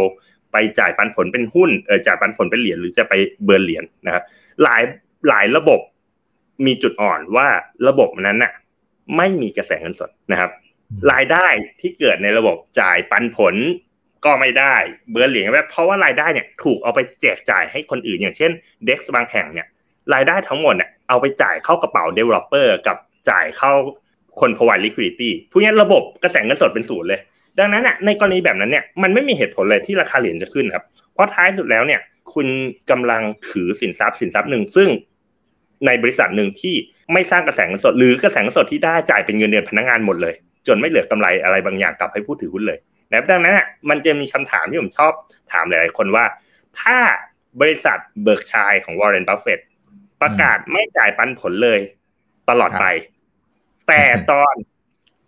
[0.52, 3.14] ไปจ่ายปันผลเป็นหุ้นเออจ่ายปันผลเป็นเหรียญหรือจะไป
[3.46, 4.24] เบิร์นเหรียญนะครับ
[4.64, 4.82] หลาย
[5.30, 5.80] หลายระบบ
[6.66, 7.48] มีจุดอ่อนว่า
[7.88, 8.54] ระบบนั้นน่ะ
[9.18, 10.52] ไม่มีกระแสเงินสดนะครับ
[11.12, 11.48] รายได้
[11.80, 13.56] ที่เกิดในระบบจ่ายปันผล
[14.26, 14.76] ก็ไม่ได้
[15.12, 18.52] เบิร์นเหรียญแบบเพราะว่ารายได้เนี่ยถูกเอาไปแจกจ่ายให้คนอื่นอย่างเช่น
[18.86, 19.68] เด็กบางแห่งเนี่ย
[20.14, 22.98] รายได้ทั้งหมดเนี่ยเอาไปจ่ายเข้ากระเป๋า developer กับ
[23.30, 23.72] จ่ายเข้า
[24.40, 27.20] คน provide liquidity พวกนี้ระบบกระแสเงินสดเป็นศูนย์เลย
[27.60, 32.02] ดังนั้นอะในกรณีแบบนั้นเนี่ยมันไม่มีเหตุผลเลยที่ราคาเหรียญจะขึ้นครับ เพราะท้ายสุดแล้วเนี่ย
[32.34, 32.48] คุณ
[32.92, 34.90] กำลังถือสินทรัพย์สินทรัพย์หนึ่งซึ่ง
[35.86, 36.76] ในบริษัทหนึ่งที่
[37.14, 40.34] ไม่สร้างกระแสเงินสด หรือกระแสเงินสดที่ได้จ่ายเป็นเงินเดือนพนักงานหมดเลย
[40.68, 42.80] จนไม่เหลือกำไรอะไรบางอย่างกลับให้ผู้ถือหุ้นเลย
[43.12, 45.12] นะดังนั้นมันจะมีคำถามที่ผมชอบ
[45.52, 46.26] ถามหลาย ๆ คนว่า
[46.82, 46.98] ถ้า
[47.62, 49.60] บริษัท Berkshire ของ Warren Buffett
[50.22, 51.80] ประกาศไม่จ่ายปันผลเลย
[52.50, 52.86] ตลอดไป
[53.88, 54.54] แต่ตอน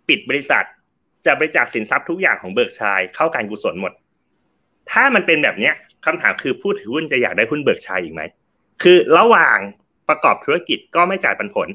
[0.08, 0.64] ปิดบริษัท
[1.26, 3.92] จะบริจาคสินทรัพย์ทุกอย่างของ Berkshire เข้าการกุศลหมด
[4.90, 5.74] ถ้ามันเป็นแบบเนี้ย
[6.06, 8.22] คำถามคือผู้ถือหุ้นจะอยากได้หุ้น Berkshire อีกไหม
[8.82, 9.58] คือระหว่าง
[10.08, 11.68] ประกอบธุรกิจก็ไม่จ่ายปันผล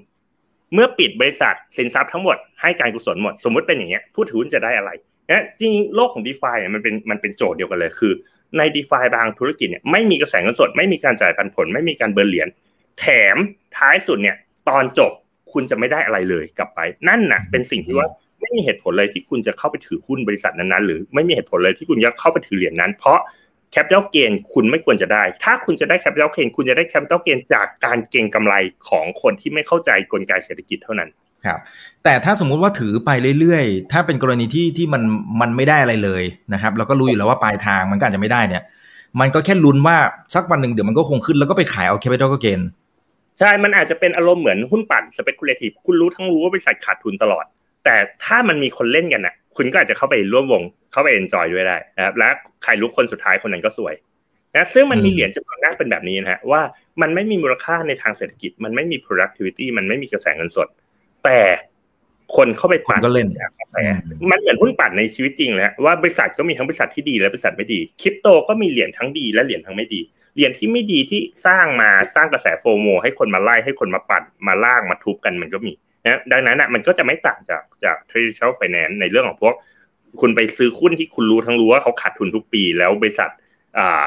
[0.73, 4.91] เมื่อปิดบริษัทสินทรัพย์ทั้งหมดให้การกุศลหมด สมมุติเป็นอย่างเงี้ยผู้ถือหุ้นจะได้อะไร
[5.29, 8.13] นะจริงโลกของ DeFi เนี่ยมันเป็นมันเป็นโจทย์เดียวกันเลยคือ
[8.57, 12.47] ใน DeFi บางธุรกิจเนี่ยไม่มีกระแสเงินสด ไม่มีการจ่ายปันผล ไม่มีการ burn เหรียญ
[12.99, 13.05] แถ
[13.35, 13.37] ม
[13.77, 14.35] ท้ายสุดเนี่ย
[14.69, 15.11] ตอนจบ
[15.53, 18.07] คุณจะไม่ได้อะไรเลยกลับไป นั่นน่ะ เป็นสิ่งที่ว่า
[18.47, 23.19] ไม่มีเหตุผลเลยที่คุณจะเข้าไปถือหุ้นบริษัทนั้นๆ หรือไม่มีเหตุผลเลยที่คุณจะเข้าไปถือเหรียญนั้น เพราะ
[23.71, 28.53] capital gain คุณไม่ควรจะได้ ถ้าคุณจะได้ capital gain คุณจะได้ capital gain จากการเก็งกำไร
[28.89, 31.09] ของคนที่ไม่เข้าใจกลไกเศรษฐกิจเท่านั้น
[31.45, 31.59] ครับ
[32.03, 35.01] แต่ถ้าสมมุติว่าถือไปเรื่อยๆ ถ้าเป็นกรณีที่ที่มัน
[35.41, 38.63] มันไม่ได้อะไรเลยนะครับเราก็รู้อยู่แล้วว่าปลายทางมันก็อาจจะไม่ได้เนี่ย
[39.19, 39.97] มันก็แค่ลุ้นว่า
[40.35, 42.61] สักวันหนึ่งเดี๋ยวมันก็คงขึ้นแล้วก็ไปขายเอา capital gain
[43.39, 47.45] ใช่ มันอาจจะเป็นอารมณ์เหมือนหุ้นปั่น speculative คุณรู้ทั้งรู้ว่าบริษัทขาดทุนตลอด
[47.87, 52.29] แต่ถ้ามันมีคนเล่นกันน่ะ คุณก็อาจจะเข้าไปร่วมวง เข้าไป enjoy ด้วยได้นะครับ และ
[52.63, 53.95] ใครลุกคนสุดท้ายคนนั้นก็ซวย
[54.55, 56.61] นะซึ่งมันมีเหรียญจำนวนมากเป็นแบบนี้นะฮะว่า
[57.01, 60.67] มันไม่มีมูลค่าในทางเศรษฐกิจ มันไม่มี productivity มันไม่มีกระแสเงินสด
[61.23, 61.39] แต่
[62.35, 63.45] คนเข้าไปปั่นก็เล่นแต่
[64.31, 70.01] มันเหมือนหุ้นปั่นในชีวิตจริงเลยว่าบริษัทก็มีทั้งบริษัทที่ดีและบริษัทไม่ดีคริปโตก็มีเหรียญทั้งดีและเหรียญทั้งไม่ดี
[70.35, 75.73] เหรียญที่ไม่ดีที่สร้างมาสร้างกระแสโฟโมให้คนมาไล่ให้คนมาปั่นมาล่างมาทุบกันมันก็มี
[76.07, 79.55] นะดังนั้นอะมันก็จะไม่ต่างจากจาก traditional finance ในเรื่องของพวก
[80.21, 83.29] คุณไปซื้อหุ้นที่คุณรู้ทั้งรู้ว่าเขาขาดทุนทุกปี แล้วบริษัท
[83.77, 84.05] อ่า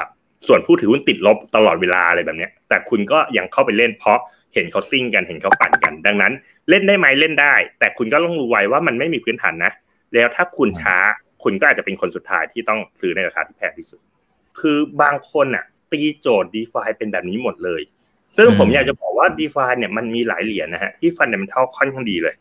[0.49, 4.19] ส่วนผู้ถือหุ้นติดลบตลอดเวลาอะไรแบบนี้แต่คุณก็ยังเข้าไปเล่นเพราะ
[4.55, 6.33] เห็นเขาซิ่งกันเห็นเขาปั่นกัน ดังนั้น
[6.71, 9.73] เล่นได้ไหมเล่นได้ แต่คุณก็ต้องรู้ไว้ว่ามันไม่มีพื้นฐานนะ
[10.15, 10.97] แล้วถ้าคุณช้า
[11.43, 14.01] คุณก็อาจจะเป็นคนสุดท้ายที่ต้องซื้อในราคาที่แพงที่สุด
[14.61, 17.83] คือบางคนอะตีโจทย์ดีฟาเป็นแบบนี้หมดเลย
[18.37, 22.35] ซึ่งผมอยากจะบอกว่า d e f าเนี่ยมันมีหลายเหรียญนะฮะที่ฟันเดเมนทัลค่อนข้างดีเลย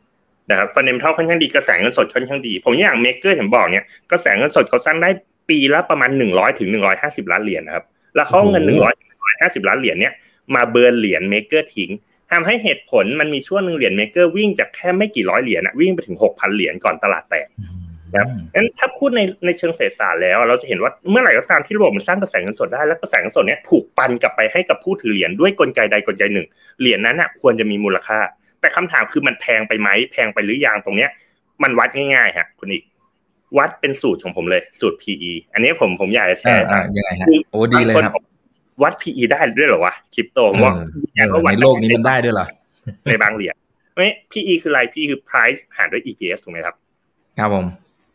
[0.49, 5.09] นะครับ fundamental ค่อนข้างดีกระแสเงินสดค่อนข้างดี ผมอย่าง Maker ผมบอกเนี่ยกระแสเงินสดเขาสร้างได้
[5.49, 10.13] ปีละประมาณหนึ่งร้อยถึงหนึ่งร้อยห้าสิบล้านเหรียญนะครับแล้วเขาเงินหนึ่งร้อยหนึ่งร้อยห้าสิบล้านเหรียญเนี่ย
[10.55, 11.91] มา burn เหรียญ Maker ทิ้ง
[12.31, 17.47] ทำให้เหตุผลมันมีช่วงหนึ่งเหรียญ Maker วิ่งจากแค่ไม่กี่ร้อยเหรียญวิ่งไปถึงหกพันเหรียญก่อนตลาดแตก
[18.13, 26.47] นะครับงั้นถ้าพูดในในเชิงเศรษฐศาสตร์แล้ว เราจะเห็นว่าเมื่อไหร่ก็ตามที่ระบบมันสร้างกระแสเงินสดได้แล้วกระแสเงินสดเนี้ยถูกปันกลับไปให้กับผู้ถือเหรียญด้วยกลไกใดกลไกหนึ่ง
[26.79, 28.19] เหรียญนั้นอะควรจะมีมูลค่า
[28.61, 31.09] แต่คำถามคือมันแพงไปไหมแพงไปหรือยังตรงเนี้ย
[31.63, 32.83] มันวัดง่ายๆฮะคุณอีก
[33.57, 36.61] วัดเป็นสูตรของผมเลยสูตร PE อันนี้ผมผมอยากจะแชร์
[36.97, 38.13] ยังไงฮะโอ้ดีเลยครับ
[38.83, 40.73] วัด PE ได้ด้วยหรอวะคริปโตว่า
[41.15, 42.47] ในโลกนี้มันได้ด้วยเหรอ
[43.07, 43.55] ในบางเหรียญ
[43.95, 46.75] ไม่ PE คืออะไร PE คือ price หารด้วย EPS ถูกไหมครับ
[47.39, 47.65] ครับผม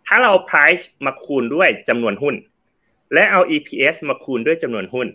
[0.07, 2.35] ถ้าเรา price มาคูณด้วยจำนวนหุ้น
[3.15, 5.07] และเอา EPS มาคูณด้วยจำนวนหุ้น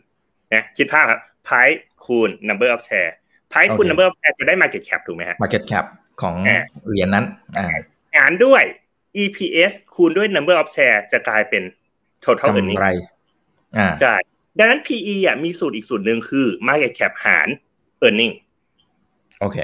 [0.54, 3.12] นะคิดภาพครับ price คูณ number of share
[3.52, 5.86] price คูณ number of share จะได้ market cap ถูกไหมฮะ market cap
[6.22, 6.36] ของ
[6.88, 7.26] เหรียญนั้น
[8.18, 8.64] หารด้วย
[9.22, 11.64] EPS คูณด้วย number of share จะกลายเป็น
[12.26, 12.90] total earning กำไร
[14.00, 14.14] ใช่
[14.58, 17.48] ดังนั้น PE อะมีสูตรอีกสูตรหนึ่งคือ market cap หาร
[18.06, 18.34] earning
[19.42, 19.58] โอเค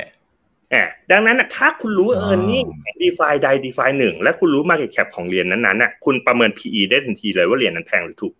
[0.73, 2.67] อ่าดังนั้นถ้าคุณรู้ earning
[3.01, 8.33] DeFi ใด DeFi หนึ่งและคุณรู้ market cap ของเหรียญนั้นๆน่ะคุณประเมิน PE ได้ทันทีเลยว่าเหรียญนั้นแพงหรือถูก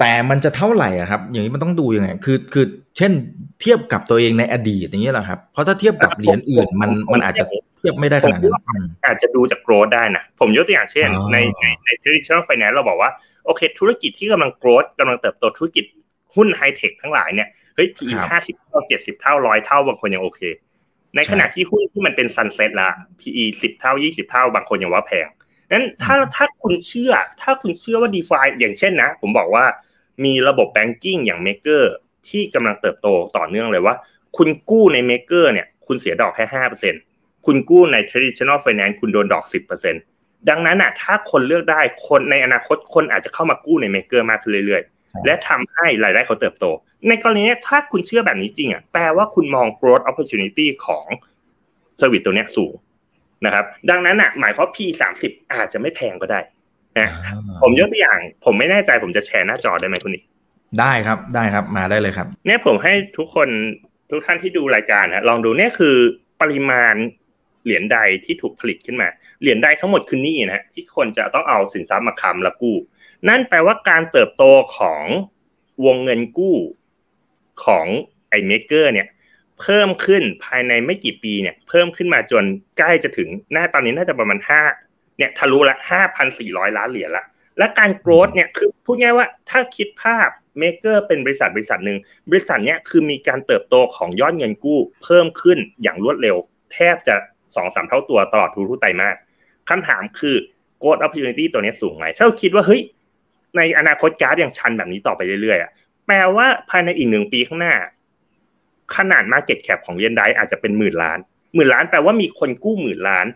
[0.00, 2.64] แต่มันจะเท่าไหร่อะครับ อย่างนี้มันต้องดูยังไง คือ คือ
[2.96, 3.12] เช่น
[3.60, 7.44] เทียบกับตัวเองในอดีตอย่างนี้แหละครับ เพราะถ้าเทียบกับเหรียญอื่น มัน มันอาจจะ
[7.78, 13.10] เทียบไม่ได้ขนาดนั้นอาจจะดูจาก growth ได้นะ ผมยกตัวอย่างเช่น ใน ในใน traditional finance เราบอกว่า
[13.46, 15.84] โอเค ธุรกิจที่กำลัง growth กำลังเติบโตธุรกิจ
[16.36, 20.40] หุ้นไฮเทคทั้งหลายเนี่ย เฮ้ย PE ห้าสิบเท่าเจ็ดสิบเท่าร้อยเท่าบางคนยังโอเค
[21.16, 25.28] ในขณะที่หุ้นที่มันเป็น sunset ละ PE สิบเท่ายี่สิบเท่าบางคนยังว่าแพง
[25.72, 29.64] นั้นถ้าถ้าคุณเชื่อ ถ้าคุณเชื่อว่า d e f าอย่างเช่นนะ ผมบอกว่า
[30.24, 31.92] มีระบบ banking อย่าง Maker
[32.28, 33.94] ที่กำลังเติบโตต่อเนื่องเลยว่า
[34.36, 36.94] คุณกู้ใน Maker เนี่ย คุณเสียดอกแค่ห้าเปอร์เซ็น
[37.46, 39.94] คุณกู้ใน traditional finance คุณโดนดอกสิบเปอร์เซ็น
[40.48, 46.64] ดังนั้นอะถ้าคนเลือกได้คนในอนาคตคนอาจจะเข้ามากู้ใน Maker มากขึ้นเรื่อยๆ และทำให้รายได้เขาเติบโต
[47.08, 51.06] ในกรณีนี้ถ้าคุณเชื่อแบบนี้จริงอะแปลว่าคุณมอง growth opportunity ของ
[51.98, 52.72] เซอร์วิสตัวนี้สูง
[53.44, 56.40] นะครับ ดังนั้นอะหมายความ P สามสิบอาจจะไม่แพงก็ได้
[56.98, 57.08] นะ
[57.62, 60.24] ผมยกตัวอย่าง ผมไม่แน่ใจผมจะแชร์หน้าจอได้ไหมคุณนิก
[60.80, 63.48] ได้ครับได้ครับมาได้เลยครับ เนี่ยผมให้ทุกคน
[64.10, 65.96] ทุกท่านที่ดูรายการนะลองดูเนี่ยคือ
[66.40, 66.94] ปริมาณ
[67.64, 69.08] เหรียญใดที่ถูกผลิตขึ้นมา
[69.40, 72.76] เหรียญใดทั้งหมดคือนี่นะที่คนจะต้องเอาสินทรัพย์มาค้ำและกู้
[73.28, 74.44] นั่นแปลว่าการเติบโต
[74.76, 75.04] ของ
[75.84, 76.56] วงเงินกู้
[77.64, 77.86] ของ
[78.28, 79.06] ไอเมเกอร์เนี่ย
[79.60, 82.44] เพิ่มขึ้นภายในไม่กี่ปีเนี่ย เพิ่มขึ้นมาจน
[82.78, 84.62] ใกล้จะถึงหน้าตอนนี้น่าจะประมาณห้า
[85.18, 87.24] เนี่ยทะลุละห้าพันสี่ร้อยล้านเหรียญละ
[87.58, 90.28] และการโกรธเนี่ยคือพูดง่ายว่าถ้าคิดภาพ
[90.58, 91.98] เมเกอร์เป็นบริษัทบริษัทหนึ่ง
[92.30, 96.36] บริษัทเนี้ยคือมีการเติบโตของยอดเงินกู้ เพิ่มขึ้นอย่างรวดเร็ว
[96.72, 97.14] แทบจะ
[97.54, 99.16] สองสามเท่าตัวตลอดทุกไตรมาส
[99.68, 100.36] คำถามคือ
[100.82, 102.82] growth opportunity ตัวนี้สูงไหมถ้าเราคิดว่าเฮ้ย
[103.56, 105.64] ในอนาคตกราฟยังชันแบบนี้ต่อไปเรื่อยๆ อะ
[106.06, 107.74] แปลว่าภายในอีกหนึ่งปีข้างหน้า
[108.96, 111.18] ขนาด market cap ของเหรียญ DAI อาจจะเป็นหมื่นล้าน
[111.54, 113.26] หมื่นล้านแปลว่ามีคนกู้หมื่นล้าน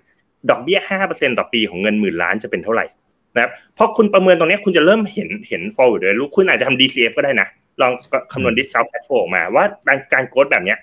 [0.50, 2.86] ดอกเบี้ยห้าเปอร์เซ็นต่อปีของเงินหมื่นล้านจะเป็นเท่าไหร่
[3.34, 7.48] นะครับพอคุณประเมินตรงนี้คุณจะเริ่มเห็นเห็น forward เลยลูกคุณอาจจะทำ DCF ก็ได้นะ
[7.80, 7.92] ลอง
[8.32, 9.64] คำนวณ discount cash flow ออกมาว่า
[10.12, 10.78] การ growth แบบเนี้ย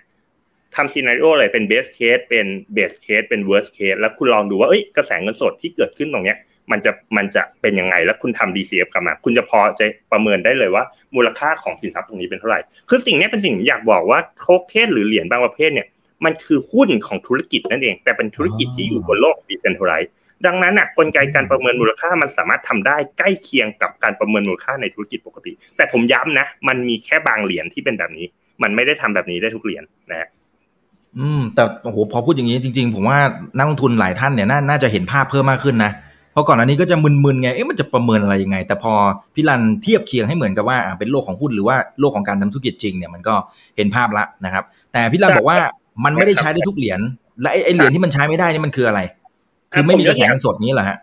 [0.76, 6.38] ทำ scenario เลยเป็น base case เป็น best case เป็น worst case แล้วคุณลองดูว่าเอ้ยกระแสเงินสดที่เกิดขึ้นตรงเนี้ย
[6.72, 10.84] มันจะมันจะเป็นยังไงแล้วคุณทำ DCF กลับมา คุณจะพอจะประเมินได้เลยว่า
[11.16, 15.88] มูลค่าของสินทรัพย์ตรงนี้เป็นเท่าไหร่ คือสิ่งนี้เป็นสิ่งอยากบอกว่าโทเค็นหรือเหรียญบางประเภทเนี่ย
[16.26, 20.12] มันคือหุ้นของธุรกิจนั่นเอง แต่เป็นธุรกิจที่อยู่บนโลกดิเซนทัลไลซ์
[20.46, 28.26] ดังนั้นนะกลไกการประเมินมูลค่ามันสามารถทำได้ใกล้เคียงกับการประเมินมูลค่าในธุรกิจปกติ แต่ผมย้ำนะ มันมีแค่บางเหรียญที่เป็นแบบนี้
[28.64, 30.30] มันไม่ได้ทำแบบนี้ได้ทุกเหรียญนะฮะ
[31.18, 33.20] อืม แต่โอ้โหพอพูดอย่างนี้จริง ๆ ผมว่า
[33.58, 35.92] นักลงทุนหลายท่านเนี่ยน่าจะเห็นภาพเพิ่มมากขึ้นนะ
[36.36, 38.94] เพราะก่อนอันนี้ก็จะมึนๆไง เอ๊ะมันจะประเมินอะไรยังไง แต่พอ
[39.36, 43.36] พี่รันเทียบเคียงให้เหมือนกับว่าเป็นโลกของหุ้นหรือว่าโลกของการทำธุรกิจจริงเนี่ยมันก็
[43.78, 44.64] เห็นภาพละนะครับ
[44.94, 45.58] แต่พี่รันบอกว่า
[46.06, 47.00] มันไม่ได้ใช้ได้ทุกเหรียญ
[47.42, 49.02] และไอ้เหรียญที่มันใช้ไม่ได้นี่มันคืออะไร
[49.74, 50.98] คือไม่มีกระแสเงินสดนี้เหรอฮะ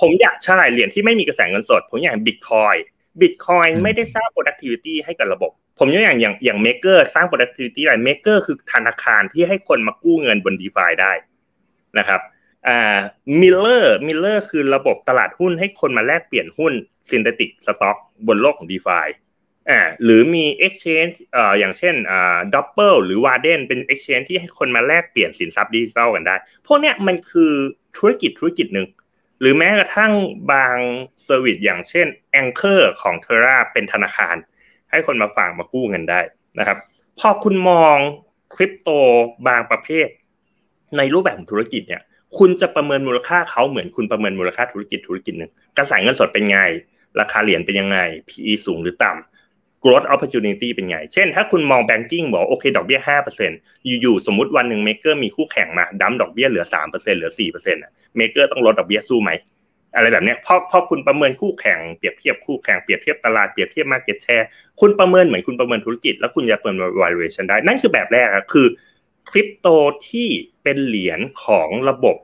[0.00, 10.54] ผมอย่าง ใช่เหรียญที่ไม่มีกระแสเงินสด ผมอย่าง Bitcoin Bitcoin ไม่ได้สร้าง productivity ให้กับระบบ ผมยกอย่างอย่างอย่าง Maker สร้าง productivity อะไร Maker คือธนาคารที่ให้คนมากู้เงินบน
[10.60, 11.12] DeFi ได้
[11.98, 12.20] นะครับ
[12.68, 12.98] อ่า
[13.40, 16.72] Mirror Mirror คือระบบตลาดหุ้นให้คนมาแลกเปลี่ยนหุ้น
[17.10, 17.96] synthetic stock
[18.26, 19.00] บนโลกของ d e f า
[19.70, 27.52] อ่าหรือมี exchange เอ่ออย่างเช่นอ่าดับเบิลหรือวาเดนเป็น exchange ที่ให้คนมาแลกเปลี่ยนสินทรัพย์ดิจิทัลกันได้ พวกเนี้ยมันคือ
[27.96, 28.86] ธุรกิจธุรกิจหนึ่ง
[29.40, 30.12] หรือแม้กระทั่ง
[30.52, 30.76] บาง
[31.24, 32.06] service อย่างเช่น
[32.42, 34.36] Anchor ของ Terra เป็นธนาคาร
[34.90, 36.20] ให้คนมาฝากมากู้เงินได้
[36.58, 36.78] นะครับ
[37.18, 37.96] พอคุณมอง
[38.54, 38.88] คริปโต
[39.48, 40.08] บางประเภท
[40.96, 42.02] ในรูปแบบของธุรกิจเนี่ย
[42.38, 46.58] คุณจะประเมินมูลค่าเขาเหมือนคุณประเมินมูลค่าธุรกิจธุรกิจหนึ่งกระแสเงินสดเป็นไง
[47.20, 53.50] ราคาเหรียญเป็นยังไง PE สูงหรือต่ำ growth opportunity เป็นไง เช่น ถ้าคุณมอง banking บอกโอเค ดอกเบี้ยห้าเปอร์เซ็น
[54.00, 57.82] อยู่ๆสมมติวันหนึ่ง Maker มีคู่แข่งมา dump ดอกเบี้ยเหลือสามเปอร์เซ็นเหลือสี่เปอร์เซ็นต์
[58.16, 59.30] Maker ต้องลดดอกเบี้ยสู้ไหม
[59.96, 64.46] อะไรแบบนี้พอพอคุณประเมินคู่แข่งเปรียบเทียบคู่แข่งเปรียบเทียบตลาดเปรียบเทียบ market share
[64.80, 68.66] คุณประเมินเหมือนคุณประเมินธุรกิจ แล้วคุณจะประเมิน valuation ได้นั่นคือแบบแรกคือ
[69.30, 69.66] คริปโต
[70.10, 70.28] ที่
[70.62, 72.16] เป็นเหรียญของระบบ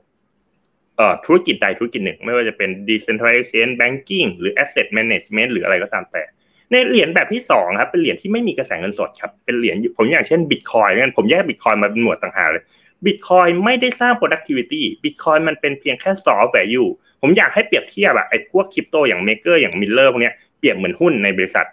[1.24, 6.22] ธุรกิจใดธุรกิจหนึ่ง ไม่ว่าจะเป็น decentralization banking หรือ asset management หรืออะไรก็ตามแต่
[6.70, 12.64] ในเหรียญแบบที่สองครับเป็นเหรียญที่ไม่มีกระแสเงินสดครับเป็นเหรียญผมอย่างเช่น bitcoin นั่นผมแยก bitcoin มาเป็นหมวดต่างหากเลย
[13.06, 16.88] bitcoin ไม่ได้สร้าง productivity bitcoin มันเป็นเพียงแค่ store of value
[17.22, 21.66] ผมอยากให้เปรียบเทียบอะไอ้พวกคริปโตอย่าง maker อย่าง miller พวกเนี้ยเปรียบเหมือนหุ้นในบริษัท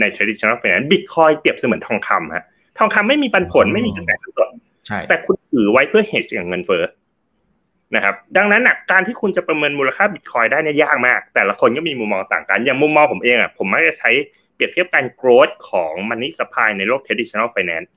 [0.00, 2.44] ใน traditional finance bitcoin เปรียบเสมือนทองคำฮะ
[2.78, 4.48] ทองคำไม่มีปันผลไม่มีกระแสเงินสด
[5.08, 6.84] แต่คุณถือไว้เพื่อ hedge อย่างเงินเฟ้อ
[7.94, 14.10] นะครับ ดังนั้นอะการที่คุณจะประเมินมูลค่าบิตคอยได้เนี่ยยากมาก แต่ละคนก็มีมุมมองต่างกัน อย่างมุมมองผมเองอะผมมักจะใช้
[14.54, 17.88] เปรียบเทียบการ growth ของ money supply ในโลก traditional finance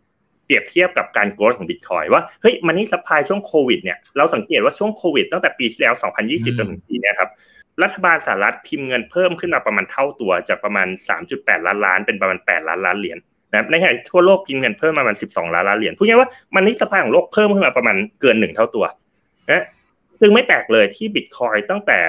[0.46, 5.94] เปรียบเทียบกับการ growth ของบิตคอยว่าเฮ้ย money supply ช่วงโควิดเนี่ยเราสังเกตว่าช่วงโควิดตั้งแต่ปีที่แล้ว
[6.26, 7.30] 2020จนถึงปีนี้ครับ
[7.84, 10.88] รัฐบาลสหรัฐพิมพ์เงินเพิ่มขึ้นมาประมาณเท่าตัวจากประมาณ
[11.28, 13.18] 3.8 ล้านล้านเป็นประมาณ 8 ล้านล้านเหรียญ
[13.52, 18.86] นะในขณะทั่วโลกพิมพ์เงินเพิ่มมาประมาณ 12 ล้านล้านเหรียญพูดง่ายว่า money supply ของโลกเพิ่มขึ้นมาประมาณเกินหนึ่งเท่าตัว
[19.52, 19.64] นะ
[20.20, 22.00] ซึ่งไม่แปลกเลยที่บิตคอยตั้งแต่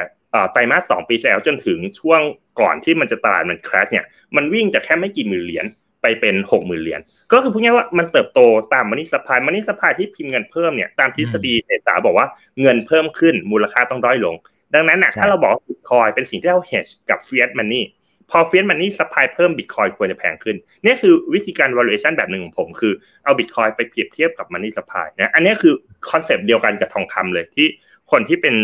[0.52, 2.20] ไตรมาสสองปีแล้วจนถึงช่วง
[2.60, 4.04] ก่อนที่มันจะตลาดมัน crash เนี่ย
[4.36, 5.66] มันวิ่งจากแค่ไม่กี่หมื่นเหรียญ
[6.02, 7.00] ไปเป็นหกหมื่นเหรียญ
[7.32, 8.40] ก็คือพูดง่ายว่ามันเติบโต
[8.72, 12.26] ตาม money supply money supply ที่พิมพ์เงินเพิ่มเนี่ยตามทฤษฎีเศรษฐศาสตร์บอกว่า
[12.60, 14.36] เงินเพิ่มขึ้นมูลค่าต้องด้อยลง
[14.74, 17.84] ดังนั้นนะถ้าเราบอกบิตคอยเป็นสิ่งที่เรา hedge กับ fiat money
[18.30, 22.92] พอ fiat money supply เพิ่มบิตคอยควรจะแพงขึ้นนี่คือวิธีการ valuation แบบหนึ่งของผม คือ
[23.24, 25.74] เอาบิตคอยไปเปรียบเทียบกับ money supply นะอันนี้คือ
[26.10, 27.66] คอนเซปต์เดียวกันกับทองคำเลยที่
[28.10, 28.54] คนที่เป็น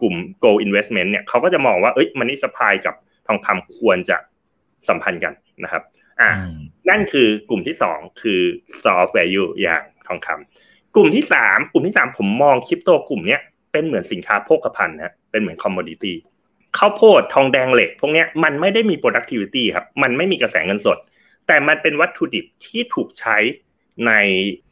[0.00, 2.94] กลุ่ม gold investment เนี่ยเขาก็จะมองว่าเอ้ย money supply กับ
[3.26, 4.16] ทองคำควรจะ
[4.88, 5.32] สัมพันธ์กัน
[5.64, 5.82] นะครับ
[6.20, 6.30] อ่า
[6.88, 8.40] นั่นคือกลุ่มที่สองคือ
[8.76, 13.40] store of value อย่างทองคำกลุ่มที่สามกลุ่มที่สามผมมองคริปโตกลุ่มเนี้ย
[13.72, 16.14] เป็นเหมือนสินค้าโภคภัณฑ์นะเป็นเหมือน commodity
[16.78, 20.98] ข้าวโพดทองแดงเหล็ก พวกนี้มันไม่ได้มี productivity ครับ มันไม่มีกระแสเงินสด
[21.46, 23.36] แต่มันเป็นวัตถุดิบที่ถูกใช้
[24.06, 24.12] ใน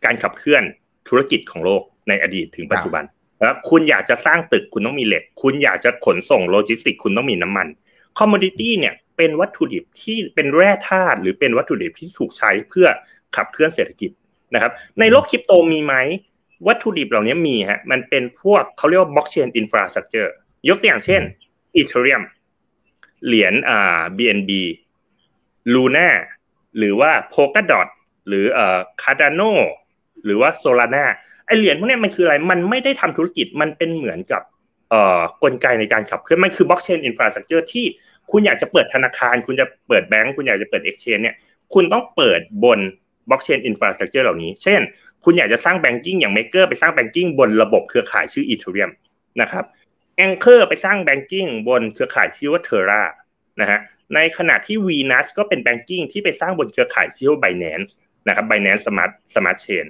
[0.04, 0.62] การขับเคลื่อน
[1.08, 3.04] ธุรกิจของโลกในอดีตถึงปัจจุบัน
[3.48, 7.66] ครับคุณอยากจะสร้างตึกคุณต้องมีเหล็ก คุณอยากจะขนส่งโลจิสติก คุณต้องมีน้ำมัน
[8.18, 12.86] commodity เนี่ยเป็นวัตถุดิบที่เป็นแร่ธาตุหรือเป็นวัตถุดิบที่ถูกใช้เพื่อ
[13.36, 14.10] ขับเคลื่อนเศรษฐกิจ
[14.54, 15.94] นะครับในโลกคริปโตมีไหม
[16.66, 20.32] วัตถุดิบเหล่านี้มีฮะมันเป็นพวกเขาเรียกว่า blockchain infrastructure
[20.68, 21.22] ยกตัวอย่างเช่น
[21.76, 22.22] Ethereum
[23.26, 24.50] เหรียญอ่า BNB
[25.74, 26.08] Luna
[26.78, 27.88] หรือว่าโพก a ดอท
[28.28, 29.40] หรือเอ่อ Cardano
[30.24, 31.06] หรือว่า Solana
[31.46, 34.42] ไอเหรียญพวกนี้มันคืออะไรมันไม่ได้ทำธุรกิจมันเป็นเหมือนกับ
[34.90, 37.84] เอ่อกลไกในการขับเคลื่อนมันคือ blockchain infrastructure ที่
[38.30, 41.36] คุณอยากจะเปิดธนาคาร คุณจะเปิดแบงก์คุณอยากจะเปิดเอ็กชแนนเนี่ย
[41.74, 42.78] คุณต้องเปิดบน
[43.28, 44.80] blockchain infrastructure เหล่านี้ เช่น
[45.24, 48.90] คุณอยากจะสร้าง banking อย่าง Maker ไปสร้าง banking บนระบบเครือข่ายชื่อ Ethereum
[49.40, 49.64] นะครับ
[50.20, 53.02] Anchor ไปสร้าง banking บนเครือข่ายชื่อว่า Terra
[53.60, 53.80] นะฮะ
[54.14, 57.90] ในขณะที่ Venus ก็เป็น banking ที่ไปสร้างบนเครือข่ายชื่อว่า Binance
[58.28, 59.86] นะครับ Binance Smart Smart Chain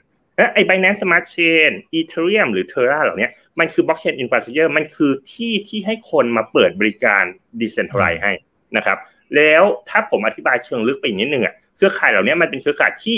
[0.55, 7.25] ไอ้ Binance Smart Chain Ethereum หรือ Terra เหล่านี้มันคือ Blockchain Infrastructure มันคือที่ที่ให้คนมาเปิดบริการ
[7.61, 8.33] Decentralize ให้
[8.77, 8.99] นะครับ
[9.37, 13.16] แล้วถ้าผมอธิบายเชิงลึกไปอีกนิดนึงอะเครือข่ายเหล่านี้มันเป็นเครือข่ายที่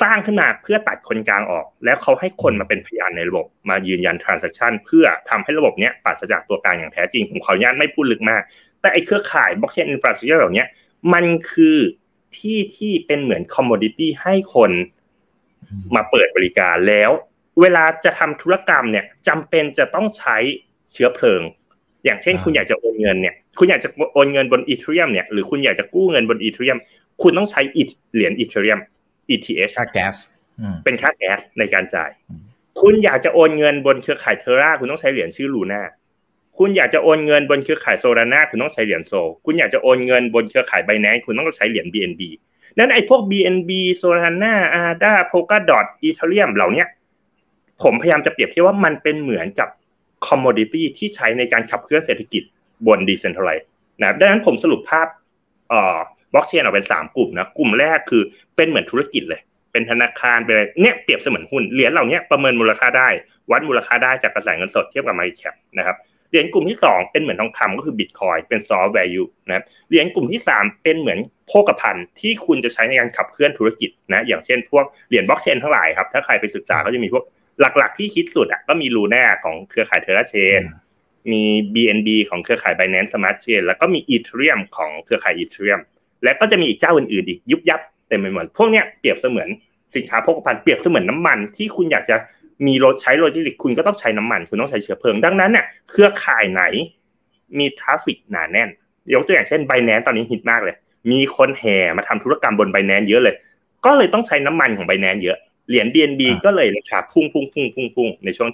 [0.00, 8.42] สร้างขึ้นมาเพื่อตัดคนกลางออก แล้วเขาให้คนมาเป็นพยานในระบบมายืนยัน transaction เพื่อทำให้ระบบนี้ปราศจากตัวกลางอย่างแท้จริง ผมขออนุญาตไม่พูดลึกมาก
[8.80, 10.64] แต่ไอ้เครือข่าย blockchain infrastructure เหล่านี้
[11.12, 11.78] มันคือ
[12.36, 14.70] ที่ที่เป็นเหมือน commodity ให้คน
[15.94, 17.10] มาเปิดบริการแล้ว
[17.60, 20.36] เวลาจะทำธุรกรรมเนี่ยจำเป็นจะต้องใช้
[20.92, 21.42] เชื้อเพลิง
[22.04, 26.78] อย่างเช่น คุณอยากจะโอนเงินเนี่ย คุณอยากจะโอนเงินบนอีเทเรียมเนี่ยหรือคุณอยากจะกู้เงินบนอีเทเรียม
[27.22, 27.60] คุณต้องใช้
[28.14, 28.78] เหรียญอีเทเรียม
[29.28, 30.16] ETH ค่าแก๊ส
[30.84, 32.10] เป็นค่าแก๊สในการจ่าย
[32.80, 35.82] คุณอยากจะโอนเงินบนเครือข่ายเทอร่าคุณต้องใช้เหรียญชื่อลูน่า
[36.58, 39.12] คุณอยากจะโอนเงินบนเครือข่ายโซลาร่าคุณต้องใช้เหรียญโซ
[39.44, 42.22] คุณอยากจะโอนเงินบนเครือข่ายไบแนนคุณต้องใช้เหรียญ BNB
[42.78, 46.84] นั้นไอ้พวก BNB Solana ADA Polkadot Ethereum เหล่านี้
[47.82, 49.68] ผมพยายามจะเปรียบเทียบว่ามันเป็นเหมือนกับ
[50.26, 52.42] commodity ที่ใช้ในการขับเคลื่อนเศรษฐกิจ
[52.86, 53.66] บน decentralized
[54.00, 55.06] นะดังนั้นผมสรุปภาพ
[55.68, 55.98] เอ่อ
[56.32, 58.22] บล็อกเชนออกเป็นสามกลุ่มนะกลุ่มแรกคือ
[58.56, 59.40] เป็นเหมือนธุรกิจเลย
[59.72, 63.08] เป็นธนาคารเป็นเนี่ยเปรียบเสมือนหุ้นเหรียญเหล่านี้ประเมินมูลค่าได้
[63.50, 65.96] วัดมูลค่าได้จากกระแสเงินสดเทียบกับ market cap นะครับ
[66.30, 71.18] เหรียญกลุ่มที่ 2 เป็นเหมือนทองคำก็คือบิตคอยเป็น store value นะครับเหรียญกลุ่มที่ 3 เป็นเหมือน
[71.48, 77.24] โภคภัณฑ์ที่คุณจะใช้ในการขับเคลื่อนธุรกิจนะอย่างเช่นพวกเหรียญบล็อกเชนทั้งหลายครับถ้าใครไปศึกษาก็จะมีพวก
[77.60, 80.62] หลักๆที่ฮิตสุดอะก็มี Luna ของเครือข่าย Terra Chain
[81.32, 85.80] มี BNB ของเครือข่าย Binance Smart Chain แล้วก็มี Ethereum ของเครือข่าย Ethereum
[86.24, 89.48] และก็จะมีอีกเจ้าอื่นๆอีกยุบยับเต็มไปหมดพวกเนี้ยเปรียบเสมือน
[89.96, 92.16] สินค้าโภคภัณฑ์เปรียบเสมือนน้ำมันที่คุณอยากจะ
[92.66, 96.62] มีรถใช้โลจิสติกคุณก็ต้องใช้น้ำมัน คุณต้องใช้เชื้อเพลิงดังนั้นเนี่ยเครือข่ายไหน
[97.58, 98.68] มี traffic หนาแน่น
[99.14, 100.76] ยกตัวอย่างเช่น Binance ตอนนี้ฮิตมากเลย
[101.10, 103.34] มีคนแห่มาทำธุรกรรมบน Binance เยอะเลย
[103.84, 105.36] ก็เลยต้องใช้น้ำมันของไบแนนเยอะ
[105.68, 108.48] เหรียญ BNB ก็เลยราคาพุ่งพุ่งพุ่งพุ่งพุ่งในช่วง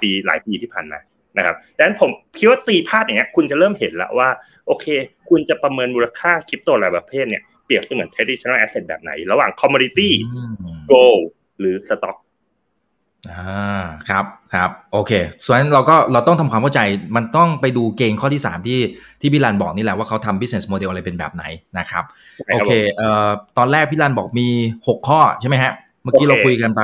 [0.00, 0.98] ปีหลายปีที่ผ่านมา
[1.36, 4.28] นะครับดังนั้นผมคิดว่าตีภาพอย่างเงี้ยคุณจะเริ่มเห็นแล้วว่า
[4.66, 4.86] โอเค
[5.28, 10.10] คุณจะประเมินมูลค่าคริปโตหลายประเภทเนี่ยเปรียบเสมือน traditional asset แบบไหน ระหว่าง commodity
[10.92, 11.22] gold
[11.58, 12.16] หรือ stock
[13.30, 14.24] อ่าครับ
[14.54, 15.12] ครับโอเค
[15.44, 16.80] ส่วนเราก็เราต้องทำความเข้าใจ
[17.16, 18.80] มันต้องไปดูเกณฑ์ข้อที่ 3 ที่
[19.20, 21.44] ที่พี่รันบอกนี่แหละว่าเขาทำ business model อะไรเป็นแบบไหน
[21.78, 22.04] นะครับ
[22.52, 24.48] โอเคเอ่อตอนแรกพี่รันบอกมี
[24.78, 25.72] 6 ข้อใช่ไหมฮะ
[26.02, 26.82] เมื่อกี้เราคุยกันไป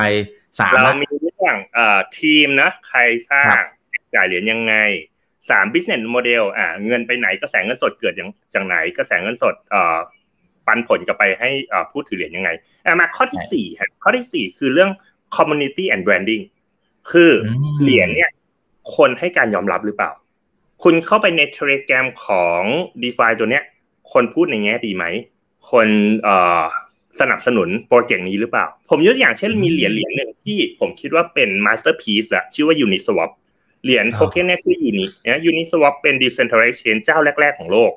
[0.61, 3.61] สามเรามีเรื่องเอ่อทีมนะใครสร้าง
[4.15, 4.75] จ่ายเหรียญยังไง
[5.51, 8.15] สาม business model อ่าเงินไปไหนกระแสเงินสดเกิด
[8.55, 9.99] จากไหนกระแสเงินสดเอ่อ
[10.67, 11.51] ปันผลกลับไปให้
[11.91, 12.51] ผู้ถือเหรียญยังไง
[12.87, 14.91] อ่ามาข้อที่สี่ฮะข้อที่สี่คือเรื่อง
[15.37, 16.45] community and branding
[17.11, 17.33] คือ
[17.83, 18.31] เหรียญเนี่ย
[18.97, 20.11] คนให้การยอมรับหรือเปล่า
[20.83, 22.63] คุณเข้าไปใน Telegram ของ
[23.03, 23.65] DeFi ตัวเนี้ย
[24.13, 25.05] คนพูดในแง่ดีไหม
[25.71, 25.89] คน
[26.23, 26.65] เอ่อ
[27.21, 33.31] สนับสนุน project นี้หรือเปล่า ผมยกตัวอย่างเช่นมีเหรียญเหรียญหนึ่งที่ผมคิดว่าเป็น masterpiece อะชื่อว่า Uniswap
[33.85, 37.93] เหรียญโทเค็นเนี่ยชื่อ UNI นะ Uniswap เป็น decentralized exchange เจ้าแรก ๆของโลก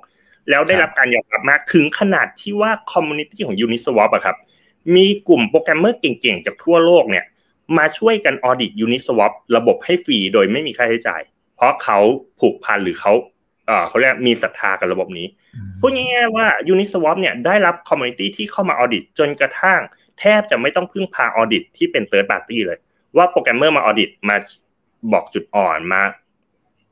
[0.49, 4.37] แล้วได้รับการยอมรับมากถึงขนาดที่ว่า community ของ Uniswap อะครับ
[4.95, 7.25] มีกลุ่มโปรแกรมเมอร์เก่งๆ จากทั่วโลกเนี่ย
[7.77, 11.21] มาช่วยกัน audit Uniswap ระบบให้ฟรีโดยไม่มีค่าใช้จ่าย
[11.55, 11.99] เพราะเขา
[12.39, 13.13] ผูกพันหรือเขา
[13.67, 15.27] เออเขาเรียกมีศรัทธากับระบบนี้
[15.79, 19.79] พูดง่ายๆว่า Uniswap เนี่ยได้รับ community ที่เข้ามา audit จนกระทั่ง
[20.19, 22.77] แทบจะไม่ต้องพึ่งพา audit ที่เป็น third party เลย
[23.17, 24.35] ว่าโปรแกรมเมอร์มา audit มา
[25.13, 26.03] บอกจุดอ่อนมา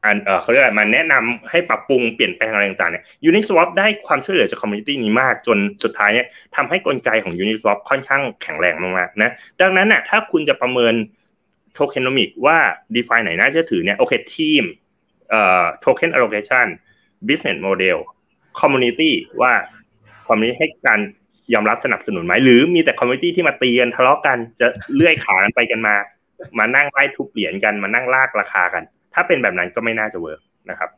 [0.04, 10.94] อันเออเขาเรียกอะไรมาแนะนำให้ปรับปรุงเปลี่ยนแปลงอะไรต่างๆเนี่ย Uniswap ได้ความช่วยเหลือจาก community นี้มาก จนสุดท้ายเนี่ยทำให้กลไกของ Uniswap ค่อนข้างแข็งแรงมากๆนะดังนั้นน่ะถ้าคุณจะประเมิน
[11.74, 12.58] tokenomic ว่า
[12.96, 14.64] d e f i ไหนน่าจะถือเนี่ยโอเคทีม
[15.30, 16.68] เอ่อโทเค็นอ allocation
[17.28, 17.98] business model
[18.60, 19.12] community
[19.42, 19.54] ว่า
[20.28, 21.00] community ให้การ
[21.54, 25.96] ยอมรับสนับสนุนไหมหรือมีแต่ community ที่มาตีกันทะเลาะกันจะเลื่อยขากันไปกันมา
[26.60, 28.84] มานั่งไล่ทุบเหรียญกันมานั่งลากราคากัน
[29.14, 30.90] ถ้าเป็นแบบนั้นก็ไม่น่าจะ work นะครับ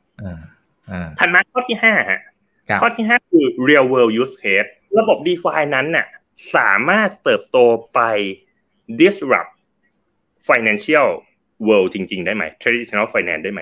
[1.20, 2.22] ถัดมาข้อที่ห้าฮะ
[2.82, 4.70] ข้อที่ห้าคือ real world use case
[5.00, 6.06] ระบบ DeFi นั้นน่ะ
[6.56, 7.58] สามารถเติบโต
[7.94, 8.00] ไป
[9.00, 9.52] disrupt
[10.48, 11.08] financial
[11.68, 13.62] world จริง ๆ ได้ไหม traditional finance ได้ไหม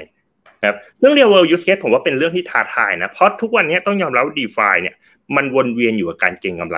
[0.66, 4.96] ครับเรื่อง real world use case ผมว่าเป็นเรื่องที่ท้าทายนะ เพราะทุกวันนี้ต้องยอมรับว่า DeFi เนี่ย
[5.36, 6.78] มันวนเวียนอยู่กับการเก็งกำไร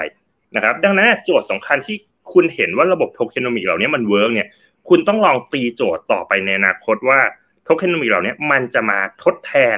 [0.55, 1.97] นะครับ ดังนั้นโจทย์สำคัญที่
[2.33, 4.47] คุณเห็นว่าระบบ tokenomic เหล่านี้มัน work เนี่ย
[4.89, 7.19] คุณต้องลองตีโจทย์ต่อไปในอนาคตว่า
[7.63, 9.77] tokenomic เหล่านี้มันจะมาทดแทน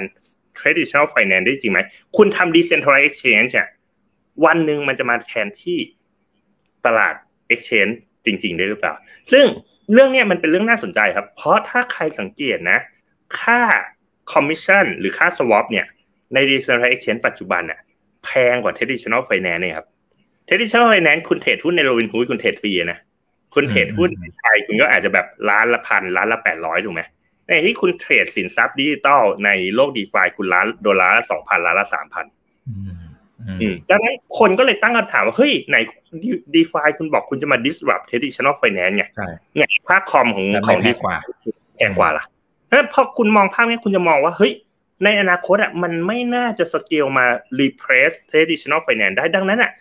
[0.59, 1.79] traditional finance ได้จริงไหม
[2.17, 3.67] คุณทำ decentralized exchange อะ
[4.45, 5.77] วันหนึ่งมันจะมาแทนที่
[6.85, 7.15] ตลาด
[7.53, 7.93] exchange
[8.25, 8.93] จริง ๆ ได้หรือเปล่า
[9.31, 9.45] ซึ่ง
[9.93, 12.79] เรื่องนี้มันเป็นเรื่องน่าสนใจครับ เพราะถ้าใครสังเกตนะ
[13.39, 13.61] ค่า
[14.33, 15.85] commission หรือค่า swap เนี่ย
[16.33, 17.79] ใน decentralized exchange ปัจจุบันน่ะ
[18.23, 19.87] แพงกว่า traditional finance เนี่ยครับ
[20.47, 22.99] traditional finance คุณเทรดหุ้นใน Robinhood คุณเทรดฟรีนะ
[23.53, 27.01] คุณเทรดหุ้นในไทยคุณก็อาจจะแบบล้านละพันล้านละแปดร้อยถูกไหม
[27.47, 32.25] ในที่คุณเทรดสินทรัพย์ดิจิตอลในโลกดีฟาคุณล้านโดลาร์ละสองพันล้านละสามพัน
[33.89, 35.75] ดังนั้นคนก็เลยตั้งคำถามว่า เฮ้ย ไหน
[36.55, 39.03] ดีฟาคุณบอกคุณจะมา disrupt traditional finance ไง
[39.57, 41.13] ไงภาคคอมของของดีฟา
[41.75, 42.25] แพงกว่าล่ะ
[42.69, 44.53] แล้วพอคุณมองภาพนี้คุณจะมองว่า เฮ้ย
[45.03, 47.25] ในอนาคตอะมันไม่น่าจะสเกลมา
[47.59, 49.71] replace traditional finance ได้ดังนั้นอะ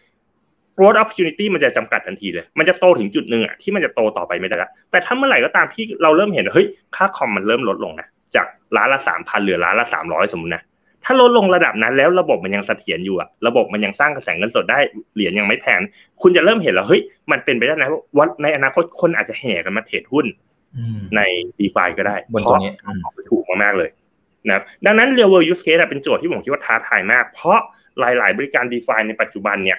[0.79, 6.67] growth opportunity มันจะจำกัดทันทีเลย มันจะโตถึงจุดหนึ่งอะที่มันจะโตต่อไปไม่ได้ละแต่ถ้าเมื่อไหร่ก็ตามที่เราเริ่มเห็นเฮ้ย
[6.97, 10.63] ค่าคอมมันเริ่มลดลงนะจากล้านละสามพันเหลือล้านละสามร้อยสมมตินะ
[11.05, 14.79] ถ้าลดลงระดับนั้นแล้วระบบมันยังเสถียรอยู่อะระบบมันยังสร้างกระแสเงินสดได้
[15.15, 15.81] เหรียญยังไม่แพง
[16.23, 20.27] คุณจะเริ่มเห็นแล้วเฮ้ยมันเป็นไปได้นะว่าในอนาคตคนอาจจะแห่กันมาเทรดหุ้น
[21.17, 21.21] ใน
[21.61, 22.61] ดีฟาก็ได้เพราะ
[23.31, 23.91] ถูกมากๆเลย
[24.49, 27.59] นะดังนั้น real world use case เป็นโจทย์ที่ผมคิดว่าท้าทายมาก เพราะ
[28.01, 29.79] หลาย ๆ บริการดีฟาในปัจจุบันเนี่ย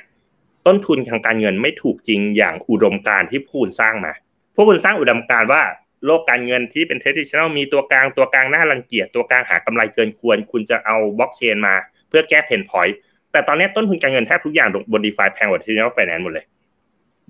[0.68, 4.14] ต้นทุนทางการเงินไม่ถูกจริงอย่างอุดมการที่พูนสร้างมา
[4.56, 5.62] พวกคุณสร้างอุดมการณ์ว่า
[6.06, 11.76] โลกการเงินที่เป็น traditional มีตัวกลางตัวกลางน่ารังเกียจตัวกลางหากำไรเกินควร คุณจะเอาบล็อกเชนมา
[12.10, 12.98] เพื่อแก้ pain point
[13.32, 16.46] แต่ตอนนี้ต้นทุนการเงินแทบทุกอย่างบน DeFi แพงกว่า traditional finance หมดเลย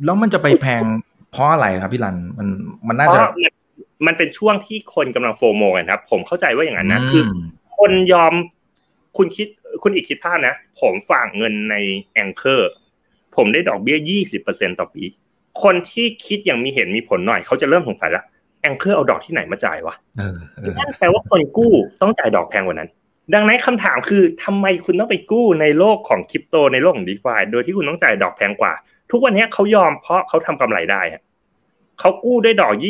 [0.05, 0.81] แล้วมันจะไปแพง
[1.31, 2.47] เพราะอะไรครับพี่รันมัน
[2.87, 3.19] มันน่าจะ
[4.05, 7.23] มันเป็นช่วงที่คนกำลัง FOMO กันครับ ผมเข้าใจว่าอย่างนั้นนะคือ
[7.77, 8.33] คนยอม
[9.17, 9.47] คุณคิด
[9.83, 11.75] คุณอีกคิดภาพนะ ผมฝากเงินใน
[12.13, 12.71] Anchor
[13.39, 15.03] ผมได้ดอกเบี้ยยี่สิบเปอร์เซ็นต่อปี
[15.63, 18.25] คนที่คิดอย่างมีเหตุมีผลหน่อยเขาจะเริ่มสงสัยแล้ว
[18.61, 19.95] แองเกอร์เอาดอกที่ไหนมาจ่ายวะ
[20.77, 22.89] นั่นแปลว่าคนกู้ต้องจ่ายดอกแพงกว่านั้น
[23.33, 28.73] ดังนั้นคำถามคือทำไมคุณต้องไปกู้ในโลกของคริปโตในโลกของดีฟาโดยที่คุณต้องจ่ายดอกแพงกว่า
[29.11, 31.01] ทุกวันนี้เขายอมเพราะเขาทำกำไรได้
[31.99, 32.83] เขากู้ด้วยดอก 20%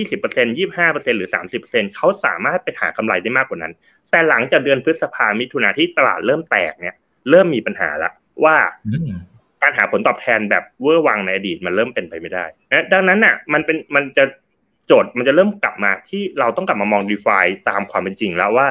[0.77, 1.29] 25%หรือ
[1.63, 3.73] 30%เขาสามารถไปหากำไรได้มากกว่านั้น
[4.11, 6.95] แต่หลังจากเดือนพฤษภามิถุนาที่ตลาดเริ่มแตกเนี่ย
[7.29, 8.11] เริ่มมีปัญหาละ
[8.43, 8.55] ว่า
[9.61, 14.23] การหาผลตอบแทนแบบเวอร์วังในอดีตมันเริ่มเป็นไปไม่ได้นะดังนั้นอะมันเป็นมันจะ
[14.87, 17.37] โจทย์มันจะเริ่มกลับมาที่เราต้องกลับมามอง DeFi
[17.69, 18.67] ตามความเป็นจริงแล้วว่า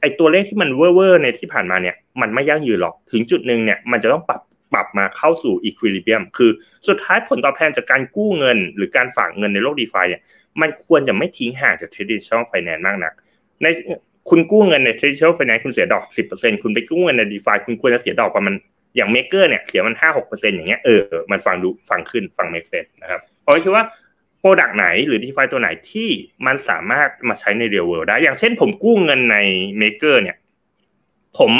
[0.00, 4.40] ไอตัวเลขที่มันเวอร์ในที่ผ่านมาเนี่ยมันไม่ยั่งยืนหรอกถึงจุดหนึ่งเนี่ยมันจะต้องปรับ
[4.74, 6.50] ปรับมาเข้าสู่ equilibrium คือ
[6.88, 10.20] สุดท้ายผลตอบแทนจากการกู้เงิน หรือการฝากเงินในโลก DeFi เนี่ย
[10.60, 13.12] มันควรจะไม่ทิ้งห่างจาก traditional finance มากนัก
[13.62, 13.66] ใน
[14.30, 18.54] คุณกู้เงินใน traditional finance คุณเสียดอก 10%คุณไปกู้เงินใน DeFi คุณควรจะเสียดอกประมาณ
[18.96, 23.84] อย่าง Maker เนี่ยเสียมันห้าหกเปอร์เซ็นต์อย่างเงี้ยเออมันฟังดูฟังขึ้นฟัง make sense นะครับเพราะคิดว่า
[24.40, 26.08] product ไหนหรือ DeFi ตัวไหนที่
[26.46, 29.36] มันสามารถมาใช้ใน real world ได้ อย่างเช่นผมกู้เงินใน
[29.78, 30.36] Maker เนี่ย
[31.38, 31.52] ผม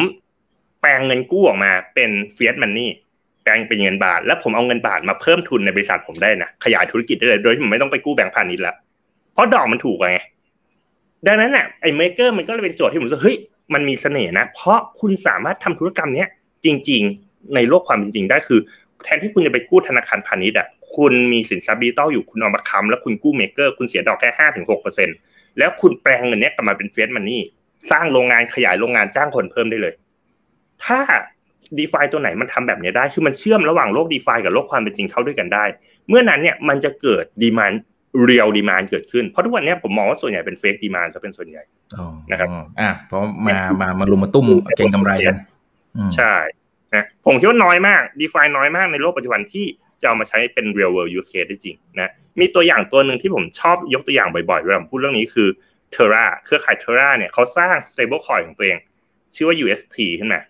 [0.81, 2.91] แปลงเงินกู้ออกมาเป็น fiat money
[3.43, 8.75] แปลงเป็นเงินบาท แล้วผมเอาเงินบาทมาเพิ่มทุนในบริษัทผมได้นะ ขยายธุรกิจได้เลย โดยที่ผมไม่ต้องไปกู้แบงก์พาณิชย์ละ
[9.33, 10.09] เพราะดอกมันถูกไง
[11.27, 13.37] ดังนั้นเนี่ยไอ้ Maker มันก็เลยเป็นโจทย์ที่ผมรู้สึกเฮ้ย
[13.75, 16.29] มันมีเสน่ห์นะ เพราะคุณสามารถทำธุรกรรมเนี้ย
[16.65, 17.03] จริง
[17.55, 18.61] ในโลกความเป็นจริงได้คือ
[19.05, 25.09] แทนที่คุณจะไปกู้ธนาคารพาณิชย์อะคุณมีสินทรัพย์ดิจิตอลอยู่คุณเอามาค้ำแล้วคุณกู้ Maker คุณเสียดอกแค่ห้าถึงหกเปอร์เซ็น
[25.59, 27.41] แล้วคุณแปลงเงินนี้กลับมาเป็น fiat money
[27.91, 29.95] สร้างโรงงานขยายโรงงานจ้างคนเพิ่มได้เลย
[30.85, 31.01] ถ้า
[31.79, 35.65] DeFi ตัวไหนมันทำแบบนี้ได้ คือมันเชื่อมระหว่างโลก DeFi กับโลกความเป็นจริงเข้าด้วยกันได้
[36.09, 37.73] เมื่อนั้นเนี่ยมันจะเกิด demand
[38.25, 41.63] real demand เกิดขึ้น เพราะทุกวันนี้ผมมองว่าส่วนใหญ่เป็น fake demand จะเป็นส่วนใหญ่
[42.31, 42.49] นะครับ
[42.81, 44.47] อ่าเพราะมา มา มะรุมมะตุ้ม
[44.77, 45.37] เก็งกำไรกัน
[46.17, 46.35] ใช่
[46.95, 49.67] นะผมคิดว่าน้อยมาก d e f าน้อยมากในโลกปัจจุบันที่
[50.01, 52.11] จะเอามาใช้เป็น real world use case ได้จริงนะ
[52.41, 55.49] มีตัวอย่างตัวหนึ่งที่ผมชอบยกตัวอย่างบ่อยๆเวลาพูดเรื่องนี้คือ
[55.95, 58.79] Terra เครือข่าย Terra เนี่ยเขาสร้าง stable coin ของตัวเอง
[59.35, 60.41] ชื่อว่า UST ขึ้นมา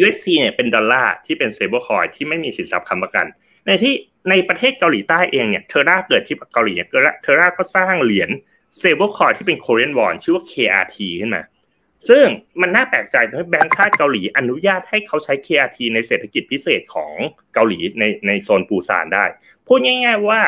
[0.00, 3.26] UST เนี่ยเป็นดอลลาร์ที่เป็น stable coin ที่ไม่มีสินทรัพย์ค้ำประกัน
[3.66, 3.94] ในที่
[4.30, 6.88] ในประเทศเกาหลีใต้เองเนี่ย Terra เกิดที่เกาหลีเนี่ย
[7.24, 8.30] Terra ก็สร้างเหรียญ
[8.76, 11.42] stable coin ที่เป็น Korean won ชื่อว่า KRT ขึ้นมา
[12.08, 12.24] ซึ่ง
[12.60, 17.14] มันน่าแปลกใจทำให้แบงก์ชาติเกาหลีอนุญาตให้เขาใช้ KRT ในเศรษฐกิจพิเศษของ
[17.54, 19.24] เกาหลีในในโซนปูซานได้
[19.66, 20.40] พูดง่าย ๆ ว่า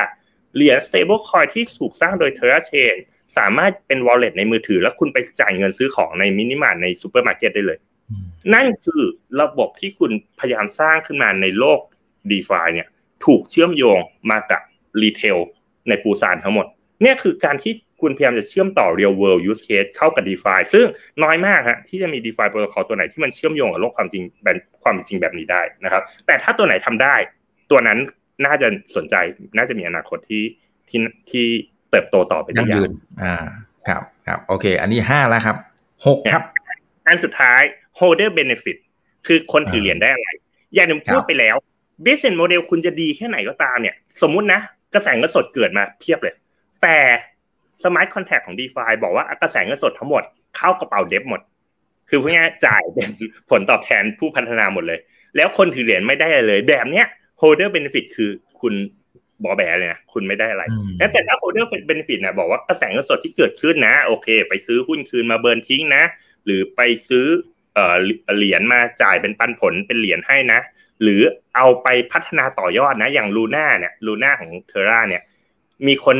[0.55, 2.95] เหรียญ stable coin ที่ถูกสร้างโดย Terra Chain
[3.37, 7.79] สามารถเป็น wallet ในมือถือ แล้วคุณไปจ่ายเงินซื้อของในมินิมาร์ทในซูเปอร์มาร์เก็ตได้เลย
[8.55, 9.03] นั่นคือ
[9.41, 11.81] ระบบที่คุณพยายามสร้างขึ้นมาในโลก
[12.31, 12.89] d e f าเนี่ย
[13.25, 13.99] ถูกเชื่อมโยง
[14.31, 14.63] มากับ
[15.03, 15.39] รีเทล
[15.89, 16.67] ในปูซานทั้งหมด
[17.03, 20.87] เนี่ยคือการที่ คุณพยายามจะเชื่อมต่อ real world use case เข้ากับ DeFi ซึ่ง
[21.23, 27.15] น้อยมากฮะที่จะมี DeFi protocol ตัวไหนที่มันเชื่อมโยงกับโลกความจริงแบบความจริงแบบนี้ได้นะครับ แต่ถ้าตัวไหนทำได้
[27.71, 27.99] ตัวนั้น
[28.47, 29.15] น่าจะสนใจ
[29.57, 30.45] น่าจะมีอนาคตที่
[30.89, 31.01] ที่
[31.31, 31.47] ที่
[31.91, 32.85] เติบโตต่อไปได้ยาว
[33.23, 33.35] อ่า
[33.89, 35.57] ครับครับโอเค อันนี้ห้าแล้วครับ
[36.07, 36.43] หกครับ
[37.07, 37.61] อันสุดท้าย
[37.99, 38.77] holder benefit
[39.27, 40.29] คือคนถือเหรียญได้อะไร
[40.75, 41.57] อย่างที่พูดไปแล้ว
[42.05, 44.61] business model คุณจะดีแค่ไหนก็ตามเนี่ย สมมุตินะ
[44.95, 46.35] กระแสเงินสดเกิดมาเพียบเลย
[46.83, 46.99] แต่
[47.85, 50.23] สมาร์ทคอนแทคของ d e f าบอกว่ากระแสเงินสดทั้งหมด
[50.57, 51.41] เข้ากระเป๋า dev หมด
[52.09, 53.09] คือพูดง่ายจ่ายเป็น
[53.51, 54.99] ผลตอบแทนผู้พัฒนาหมดเลย
[55.37, 57.07] แล้วคนถือเหรียญไม่ได้เลย แบบเนี้ย
[57.41, 58.31] holder benefit คือ
[58.61, 58.75] คุณ
[59.45, 60.65] บอแบเลยนะคุณไม่ได้อะไร
[61.13, 66.03] แต่ถ้า holder benefit นะบอกว่ากระแสเงินสดที่เกิดขึ้นนะ โอเค ไปซื้อหุ้นคืนมาเบิร์นทิ้งนะ
[66.45, 67.27] หรือไปซื้อ
[68.37, 70.61] เหรียญมาจ่ายเป็นปันผลเป็นเหรียญให้นะ
[71.03, 71.23] หรือ
[71.57, 75.23] เอาไปพัฒนาต่อยอดนะ อย่างลูน่าเนี่ยลูน่าของเทอร่าเนี่ย
[75.87, 76.17] มีคน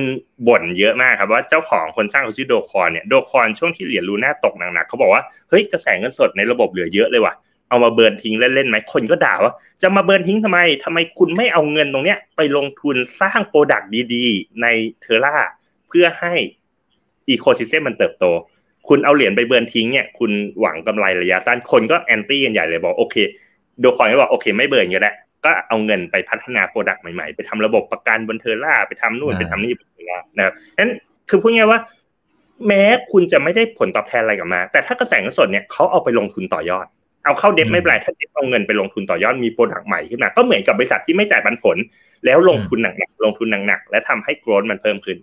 [0.49, 7.35] บ่นเยอะมากครับว่าเจ้าของคนสร้างเขาชื่อโดคอนเนี่ยโดคอนช่วงที่เหรียญลูน่าตกหนักๆเขาบอกว่าเฮ้ยกระแสเงินสดในระบบเหลือเยอะเลยว่ะ
[7.69, 9.53] เอามาเบิร์นทิ้งเล่นๆไหมคนก็ด่าว่า
[9.83, 14.67] จะมา burn ทิ้งทำไมทำไมคุณไม่เอาเงินตรงเนี้ยไปลงทุนสร้าง product ดีๆ ใน
[15.01, 15.37] Terra
[15.89, 16.35] เพื่อให้
[17.29, 18.25] ecosystem มันเติบโต
[18.89, 23.17] คุณเอาเหรียญไป burn ทิ้งเนี่ยคุณหวังกำไรระยะสั้นคนก็ anti กันใหญ่เลยบอกโอเค
[23.81, 25.13] โดควอนก็บอกโอเคไม่ burn ก็ได้
[25.45, 30.93] ก็เอาเงินไปพัฒนา product ใหม่ๆ ไปทำระบบประกันบน Terra ไปทำนู่นไปทำนี่บน Terra นะครับนั้น
[31.29, 31.81] คือพูดง่ายว่า
[32.67, 32.83] แม้
[33.13, 36.87] คุณจะไม่ได้ผลตอบแทนอะไรกลับมา แต่ถ้ากระแสเงินสดเนี่ยเขาเอาไปลงทุนต่อยอด
[37.25, 41.77] เอาเข้า dev ไม่เป็นไรถ้า dev เอาเงินไปลงทุนต่อยอดมี product ใหม่ขึ้นมาก็เหมือนกับบริษัทที่ไม่จ่ายปันผล
[42.25, 45.17] แล้วลงทุนหนักๆลงทุนหนักๆและทำให้ growth มันเพิ่มขึ้น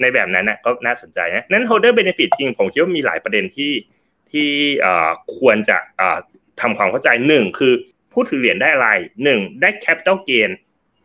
[0.00, 3.72] ในแบบนั้นนะก็น่าสนใจนะนั้น holder benefit จริงผมคิดว่ามีหลายประเด็นที่
[4.30, 4.48] ที่
[5.38, 5.78] ควรจะ
[6.60, 7.72] ทำความเข้าใจหนึ่งคือ
[8.18, 8.88] ผู้ถือเหรียญได้อะไร
[9.24, 10.50] หนึ่งได้ capital gain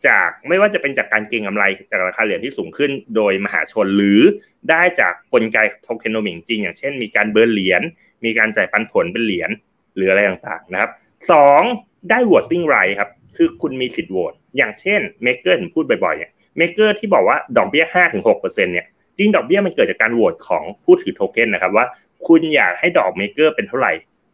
[0.08, 4.22] จากไม่ว่าจะเป็นจากการเก็งกำไรจากราคาเหรียญที่สูงขึ้นโดยมหาชนหรือ
[4.70, 7.82] ได้จากกลไกtokenomics จริง อย่างเช่นมีการ burn เหรียญ
[8.26, 9.50] มีการจ่ายปันผลเป็นเหรียญ
[9.96, 10.92] หรืออะไรต่างๆนะครับ
[11.32, 11.62] สอง
[12.10, 18.86] ได้ voting right ครับคือคุณมีสิทธิ์โหวตอย่างเช่น Maker พูดบ่อยๆเนี่ย Maker ที่บอกว่าดอกเบี้ยห้าถึงหกเปอร์เซ็นเนี่ย
[19.18, 21.86] จริงดอกเบี้ยมันเกิดจากการโหวตของผู้ถือโทเค็นนะครับว่า
[22.28, 23.92] คุณอยากให้ดอก Maker เป็นเท่าไหร่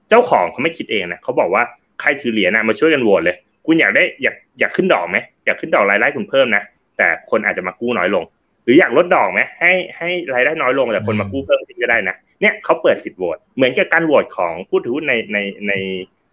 [0.09, 1.63] เจ้าของเขาไม่คิดเองนะเขาบอกว่า
[2.02, 3.36] ใครถือเหรียญนะมาช่วยกันโหวตเลย
[3.66, 6.64] คุณอยากได้อยากอยากขึ้นดอกไหมอยากขึ้นดอกรายได้คุณเพิ่มนะ
[6.98, 8.24] แต่คนอาจจะมากู้น้อยลง
[8.64, 15.38] หรืออยากลดดอกไหมให้ให้รายได้น้อยลงแต่คนมากู้เพิ่มขึ้นก็ได้นะเนี่ยเขาเปิดสิทธิ์โหวตเหมือนกับการโหวตของผู้ถือหุ้นในใน
[15.68, 15.74] ใน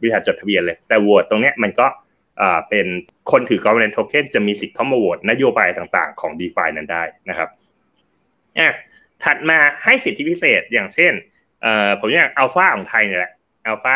[0.00, 1.86] บริษัทจดทะเบียนเลย แต่โหวตตรงเนี้ยมันก็
[2.40, 2.86] อ่าเป็น
[3.30, 7.48] คนถือ governance token จะมีสิทธิ์เข้ามาโหวตนโยบายต่างๆ ของ d e f านั้นได้นะครับ
[8.58, 8.68] อะ
[9.24, 11.12] ถัดมาให้สิทธิพิเศษอย่างเช่น
[11.62, 13.32] เอ่อผมอย่างอัลฟาของไทยเนี่ยแหละ
[13.66, 13.94] อัลฟา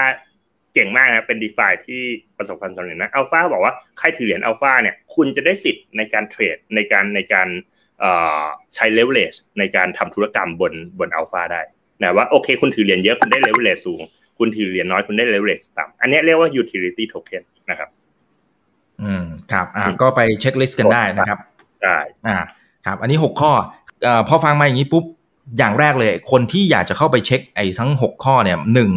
[0.74, 2.02] เก่งมากนะเป็นดีฟาที่
[2.38, 7.48] ประสบความสำเร็จนะอัลฟาบอกว่าใครถือเหรียญอัลฟาเนี่ยคุณจะได้สิทธิ์ในการเทรดในการในการ
[8.74, 11.60] ใช้เลเวลเลชในการทำธุรกรรมบนบนอัลฟาได้
[12.02, 14.00] นะว่าโอเค คุณถือเหรียญเยอะคุณได้เลเวลเลชสูง
[14.38, 17.88] คุณถือเหรียญน้อยคุณได้เลเวลเลชต่ำอันนี้เรียกว่า utility token นะครับ
[19.02, 21.38] อืมครับอ่าก็ไป checklist กันได้นะครับ
[21.84, 22.38] ได้อ่า
[22.86, 23.52] ครับ อันนี้หกข้อ
[24.02, 25.04] เอ่อพอฟังมาอย่างนี้ปุ๊บ
[25.58, 28.90] อย่างแรกเลย คนที่อยากจะเข้าไปเช็คไอ้ทั้ง 6 ข้อเนี่ยหนึ่ง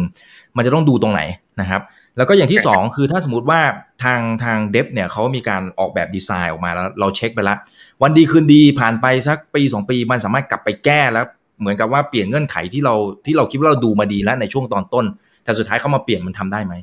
[0.56, 1.20] มันจะต้องดูตรงไหน
[1.60, 1.82] นะครับ
[2.16, 3.60] แล้วก็อย่างที่ 2 คือถ้าสมมติว่า
[4.04, 7.58] ทางทางเดฟเนี่ยเขามีการออกแบบดีไซน์ออกมาแล้วเราเช็คไปแล้ว
[8.02, 11.24] วันดีคืนดีผ่านไปสักปี 2 ปีมันสามารถกลับไปแก้แล้ว
[11.60, 12.94] เหมือนกับว่าเปลี่ยนเงื่อนไขที่เรา
[13.26, 15.04] ที่เราคิดว่าเราดูมาดีแล้วในช่วงตอนต้น
[15.44, 16.74] แต่สุดท้ายเขามาเปลี่ยนมันทำได้ไหม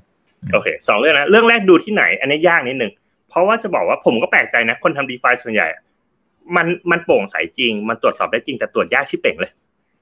[0.53, 2.91] โอเคสองเรื่องนะเรื่องแรกดูที่ไหน อันนี้ยากนิดหนึ่ง
[3.29, 5.67] เพราะว่าจะบอกว่าผมก็แปลกใจนะ คนทำดีไฟส่วนใหญ่
[6.55, 9.51] มันมันโปร่งใสจริง มันตรวจสอบได้จริงแต่ตรวจยากชิบเป่งเลย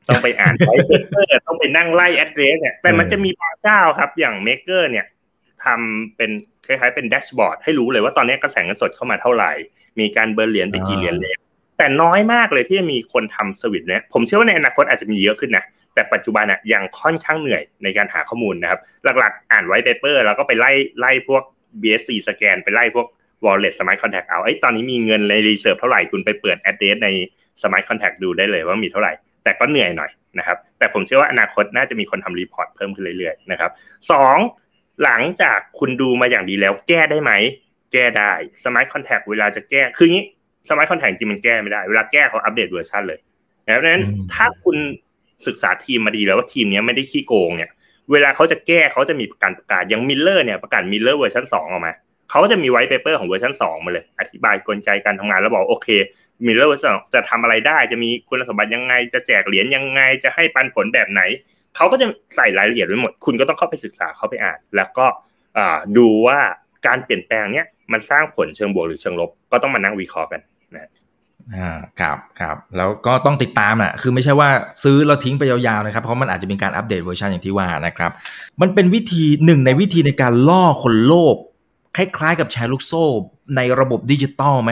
[0.08, 5.06] ต้องไปอ่าน white paper ต้องไปนั่งไล่ address เนี่ยแต่มันจะมีบางเจ้าครับ อย่าง Maker เนี่ย
[5.66, 6.32] ทำเป็น
[6.68, 9.52] คล้ายๆเป็น dashboard ให้รู้เลยว่าตอนนี้กระแสเงินสดเข้ามาเท่าไหร่
[10.00, 11.34] มีการ burn เหรียญไปกี่เหรียญเลย
[11.78, 18.80] แต่น้อยมากเลยที่จะมีคนทำสวิตเนี่ยผมเชื่อว่าในอนาคตอาจจะมีเยอะขึ้นนะแต่ปัจจุบันอะยังค่อนข้างเหนื่อยในการหาข้อมูลนะครับ
[19.20, 21.44] หลักๆ อ่าน white paper แล้วก็ไปไล่ไล่พวก
[21.82, 23.08] BSC สแกนไปไล่พวก
[23.46, 27.10] wallet smart contract เอาไอ้ตอนนี้มีเงินใน reserve เท่าไหร่คุณไปเปิด address ใน
[27.62, 29.14] smart contract ดูได้เลยว่ามีเท่าไหร่
[29.48, 33.72] แต่ก็เหนื่อยหน่อยนะครับ แต่ผมเชื่อว่าอนาคตน่าจะมีคนทำ report เพิ่มขึ้นเรื่อยๆนะครับ
[34.12, 34.38] สอง
[35.04, 37.32] หลังจากคุณดูมาอย่างดีแล้วแก้ได้ไหม
[37.94, 38.32] แก้ได้
[38.66, 40.24] smart contract เวลาจะแก้คืองี้
[40.70, 43.20] smart contract จริงมันแก้ไม่ได้ เวลาแก้เขาอัปเดตเวอร์ชันเลย
[43.66, 44.78] นะเพราะฉะนั้นถ้าคุณ
[45.48, 47.72] ศึกษาทีมมาดีแล้วว่าทีมนี้ไม่ได้ขี้โกงเนี่ย
[48.12, 51.94] เวลาเขาจะแก้เขาจะมีการประกาศอย่าง Mirror เนี่ยประกาศ Mirror เวอร์ชันสองออกมา
[52.32, 55.88] เขาจะมี white paper ของเวอร์ชันสองมาเลย อธิบายกลไกการทำงานแล้วบอกโอเค
[56.46, 61.22] Mirror เวอร์ชันจะทำอะไรได้ จะมีคุณสมบัติยังไง จะแจกเหรียญยังไง จะให้ปันผลแบบไหน
[61.76, 62.06] เขาก็จะ
[62.36, 65.06] ใส่รายละเอียดไว้หมด คุณก็ต้องเข้าไปศึกษาเข้าไปอ่าน แล้วก็
[65.98, 66.40] ดูว่า
[66.88, 70.42] การเปลี่ยนแปลงเนี้ยมันสร้างผลเชิงบวกหรือเชิงลบ ก็ต้องมานั่งวิเคราะห์กัน
[70.76, 70.92] นะ
[71.56, 74.50] อ่าครับครับแล้วก็ต้องติดตามอะคือไม่ใช่ว่า
[74.84, 78.12] ซื้อแล้วทิ้งไปยาวๆนะครับ เพราะมันอาจจะมีการอัปเดตเวอร์ชันอย่างที่ว่านะครับ
[78.62, 81.36] มันเป็นวิธีหนึ่งในวิธีในการล่อคนโลภ
[81.98, 83.04] คล้ายๆ กับแชร์ลูกโซ่
[83.56, 84.72] ในระบบดิจิตอลไหม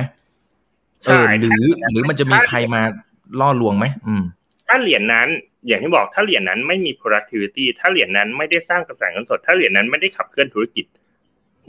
[1.03, 2.81] ใช่หรือหรือมันจะมีใครมา
[3.39, 4.23] ล่อลวงไหมอืม
[4.67, 5.27] ถ้าเหรียญนั้น
[5.67, 10.85] อย่างที่บอกถ้าเหรียญนั้นไม่มี productivity ถ้าเหรียญนั้นไม่ได้สร้างกระแสเงินสด ถ้าเหรียญนั้นไม่ได้ขับเคลื่อนธุรกิจ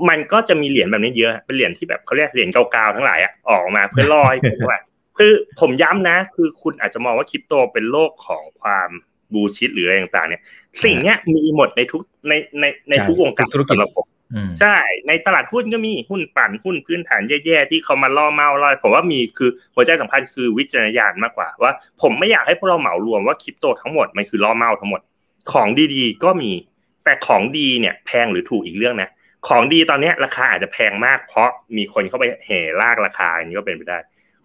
[0.08, 4.80] มันก็จะมีเหรียญแบบนี้เยอะ เป็นเหรียญที่แบบเขาเรียกเหรียญเก่าๆทั้งหลายอะออกมาเพื่อล่อให้คนว่า
[5.18, 8.90] คือผมย้ำนะ คือคุณอาจจะมองว่าคริปโตเป็นโลกของความ
[9.32, 10.42] บูชิดหรืออะไรต่างๆ เนี่ย
[10.84, 14.04] สิ่งเนี้ยมีหมดในทุกในในในทุกวงการธุรกิจระบบ
[14.58, 14.76] ใช่
[15.08, 21.72] ในตลาดหุ้นก็มีหุ้นปั่นหุ้นพื้นฐานแย่ๆที่เขามาล่อเมาล่อผมว่ามีคือหัวใจสำคัญคือวิจารณญาณมากกว่าว่า
[22.02, 25.00] ผมไม่อยากให้พวกเราเหมารวมว่าคริปโตทั้งหมดมันคือล่อเมาทั้งหมด
[25.52, 26.52] ของดีๆ ก็มี
[27.04, 29.10] แต่ของดีเนี่ยแพงหรือถูกอีกเรื่องนะ
[29.48, 33.98] ของดีตอนนี้ราคาอาจจะแพงมาก เพราะมีคนเข้าไปแห่ลากราคาอย่างนี้ก็เป็นไปได้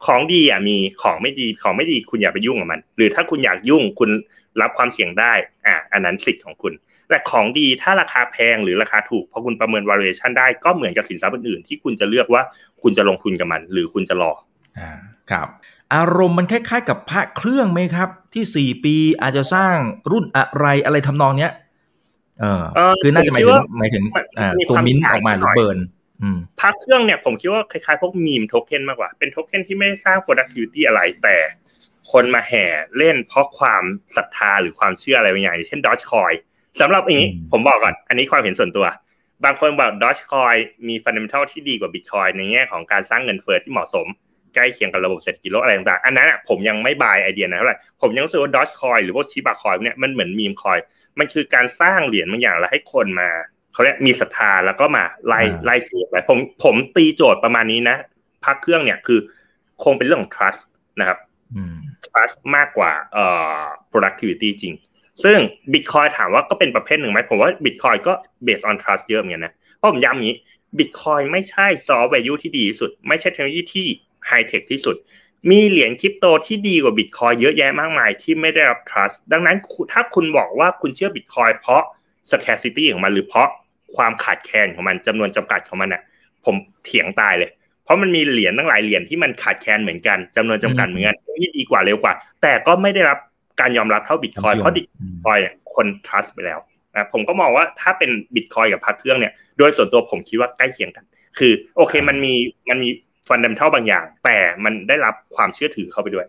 [0.05, 4.09] ของดีอะมีของไม่ดีของไม่ดีคุณอย่าไปยุ่งกับมัน หรือถ้าคุณอยากยุ่งคุณ
[4.61, 5.33] รับความเสี่ยงได้
[5.65, 6.73] อะอันนั้นสิทธิ์ของคุณ
[7.09, 12.41] แต่ของดีถ้าราคาแพงหรือราคาถูกพอคุณประเมิน valuation ได้ก็เหมือนกับสินทรัพย์อื่นๆที่คุณจะเลือกว่า
[12.81, 14.31] คุณจะลงทุนกับมัน หรือคุณจะรอ
[14.79, 14.91] อ่า
[15.31, 15.47] ครับ
[15.93, 19.75] อารมณ์มันคล้ายๆ กับพระเครื่องไหมครับ ที่สี่ปีอาจจะสร้าง
[20.11, 21.51] รุ่นอะไรอะไรทำนองเนี้ย
[22.39, 22.45] เอ
[22.91, 24.03] อคือน่าจะหมายถึงหมายถึง
[24.69, 25.79] ตัวมิ้นออกมาหรือเบิร์น
[26.61, 31.35] พักเครื่องเนี่ยผมคิดว่าคล้ายๆพวกมีมโทเค็นมากกว่า เป็นโทเค็นที่ไม่ได้สร้าง productivity อะไรแต่
[32.11, 32.65] คนมาแห่
[32.97, 33.83] เล่นเพราะความ
[34.15, 36.33] ศรัทธาหรือความเชื่ออะไรบางอย่างเช่นดอชคอย
[36.81, 38.85] สำหรับอย่างนี้ผมบอกก่อน อันนี้ความเห็นส่วนตัว
[39.45, 40.55] บางคนบอก Dogecoin
[40.87, 44.07] มี fundamental ที่ดีกว่าบิตคอยน์ในแง่ของการสร้างเงินเฟ้อที่เหมาะสม
[44.55, 50.77] ใกล้เคียงกับระบบเศรษฐกิจโลกอะไรต่างๆ อันนั้นผมยังไม่ buy idea นะเท่าไหร่ผมยังรู้สึกว่า Dogecoin หรือว่า Shiba coin เนี่ยมันเหมือน meme coin
[51.19, 53.29] มันคือการสร้างเหรียญบางอย่างแล้วให้คนมา
[53.73, 57.97] เขาเรียกมีศรัทธาแล้วก็มาไล่ไล่เสียไปผมผมตีโจทย์ประมาณนี้นะ
[58.45, 59.19] พักเครื่องเนี่ยคือ
[59.83, 60.61] คงเป็นเรื่องของ trust
[60.99, 61.17] นะครับ
[62.11, 63.25] trust มากกว่าเอ่
[63.59, 64.73] อ productivity จริง
[65.23, 65.37] ซึ่ง
[65.73, 68.13] Bitcoin ถามว่าก็เป็นประเภทหนึ่งไหมผมว่า Bitcoin ก็
[68.45, 70.37] based on trust เยอะเหมือนกันนะเพราะผมย้ำอย่างนี้
[70.79, 73.87] Bitcoin ไม่ใช่ soft value ที่ดีที่สุด ไม่ใช่เทคโนโลยีที่
[74.29, 74.95] high tech ที่สุด
[75.49, 79.57] มีเหรียญคริปโตที่ดีกว่า Bitcoin เยอะแยะมากมายที่ไม่ได้รับ trust ดังนั้น
[79.91, 81.83] ถ้าคุณบอกว่าคุณเชื่อ Bitcoin เพราะ
[82.31, 83.49] scarcity ของมันหรือเพราะ
[83.95, 86.01] ความขาดแคลนของมันจำนวนจำกัดของมันอะ
[86.45, 87.51] ผมเถียงตายเลย
[87.91, 93.17] เพราะมันมีเหรียญตั้งหลายเหรียญที่มันขาดแคลนเหมือนกันจำนวนจำกัดเหมือนกันที่ดีกว่าเร็วกว่า แต่ก็ไม่ได้รับ
[93.59, 94.87] การยอมรับเท่าบิตคอยน์เพราะบิต
[95.23, 95.39] คอยน์
[95.75, 96.59] คน trust ไปแล้ว
[96.93, 101.05] นะผมก็มองว่าถ้าเป็นบิตคอยน์กับพระเครื่องเนี่ยโดยส่วนตัวผมคิดว่าใกล้เคียงกัน
[101.39, 102.33] คือโอเคมันมี
[102.69, 102.89] มันมี
[103.27, 106.27] fundamental บางอย่าง แต่มันได้รับความเชื่อถือเข้าไปด้วย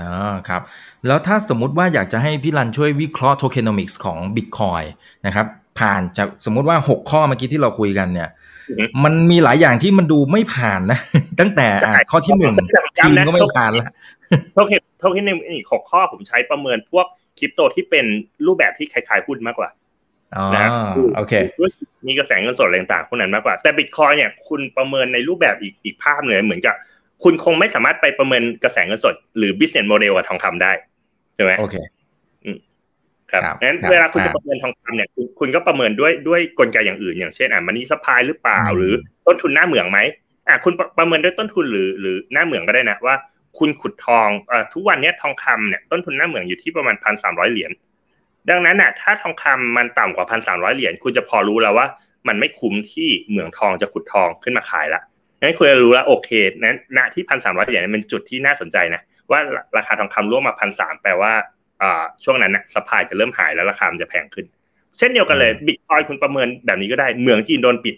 [0.00, 0.62] อ่าครับ
[1.06, 4.86] แล้วถ้าสมมุติว่าอยากจะให้พี่รันช่วยวิเคราะห์ tokenomics ของ Bitcoin
[5.26, 5.46] นะครับ
[5.78, 8.28] ผ่านจากสมมุติว่า 6 ข้อเมื่อกี้ที่เราคุยกันเนี่ย
[9.04, 10.98] มันมีหลายอย่างที่มันดูไม่ผ่านนะ
[11.40, 11.66] ตั้งแต่
[12.10, 12.54] ข้อที่หนึ่ง
[12.98, 13.86] ทีมก็ไม่ผ่านแล้ว
[14.52, 17.06] โทเคนโทเคนในอีกหกข้อผมใช้ประเมินพวก
[17.38, 18.06] คริปโตที่เป็น
[18.46, 19.70] รูปแบบที่คล้ายๆหุ้นมากกว่า
[20.56, 20.68] นะ
[21.16, 21.32] โอเค
[22.06, 26.74] มีกระแสเงินสดอะไรต่างๆพวกนั้นมากกว่า แต่บิตคอยเนี่ยคุณประเมินในรูปแบบอีกอีกภาพเลยเหมือนกับ
[27.24, 30.72] คุณคงไม่สามารถไปประเมินกระแสเงินสด หรือ business model กับทองคำได้
[31.34, 31.76] ใช่ไหมโอเค
[33.30, 35.08] ครับงั้นเวลาคุณจะประเมินทองคำเนี่ย
[35.38, 38.92] คุณก็ประเมินด้วยด้วยกลไกอย่างอื่น อย่างเช่นอะมันนี่สปายหรือเปล่า หรือ
[39.26, 39.98] ต้นทุนหน้าเหมืองไหม
[40.48, 43.14] อะคุณประเมินด้วยต้นทุนหรือหรือหน้าเหมืองก็ได้นะว่า
[43.58, 47.70] คุณขุดทองอ่ทุกวันนี้ทองคำเนี่ยต้นทุนหน้าเหมืองอยู่ที่ประมาณพันสามร้อยเหรียญ
[48.50, 51.86] ดังนั้นอะถ้าทองคำมันต่ำกว่าพันสามร้อยเหรียญคุณจะพอรู้แล้วว่า
[52.28, 55.02] มันไม่คุ้มที่เหมืองทองจะขุดทองขึ้นมาขายละ
[55.40, 59.40] งั้นคุณจะรู้แล้วโอเคนั้นณที่พันสามร้อยเหรียญเป็นจุดที่น่าสนใจนะว่า
[59.76, 61.32] ราคาทองคำร่วงมาพันสามแปลว่า
[62.24, 64.46] ช่วงนั้นนะ supply จะเริ่มหายแล้วราคามันจะแพงขึ้น
[64.98, 67.96] เช่นเดียวกันเลยบิตคอยน์คุณประเมินแบบนี้ก็ได้เหมืองจีนโดนปิด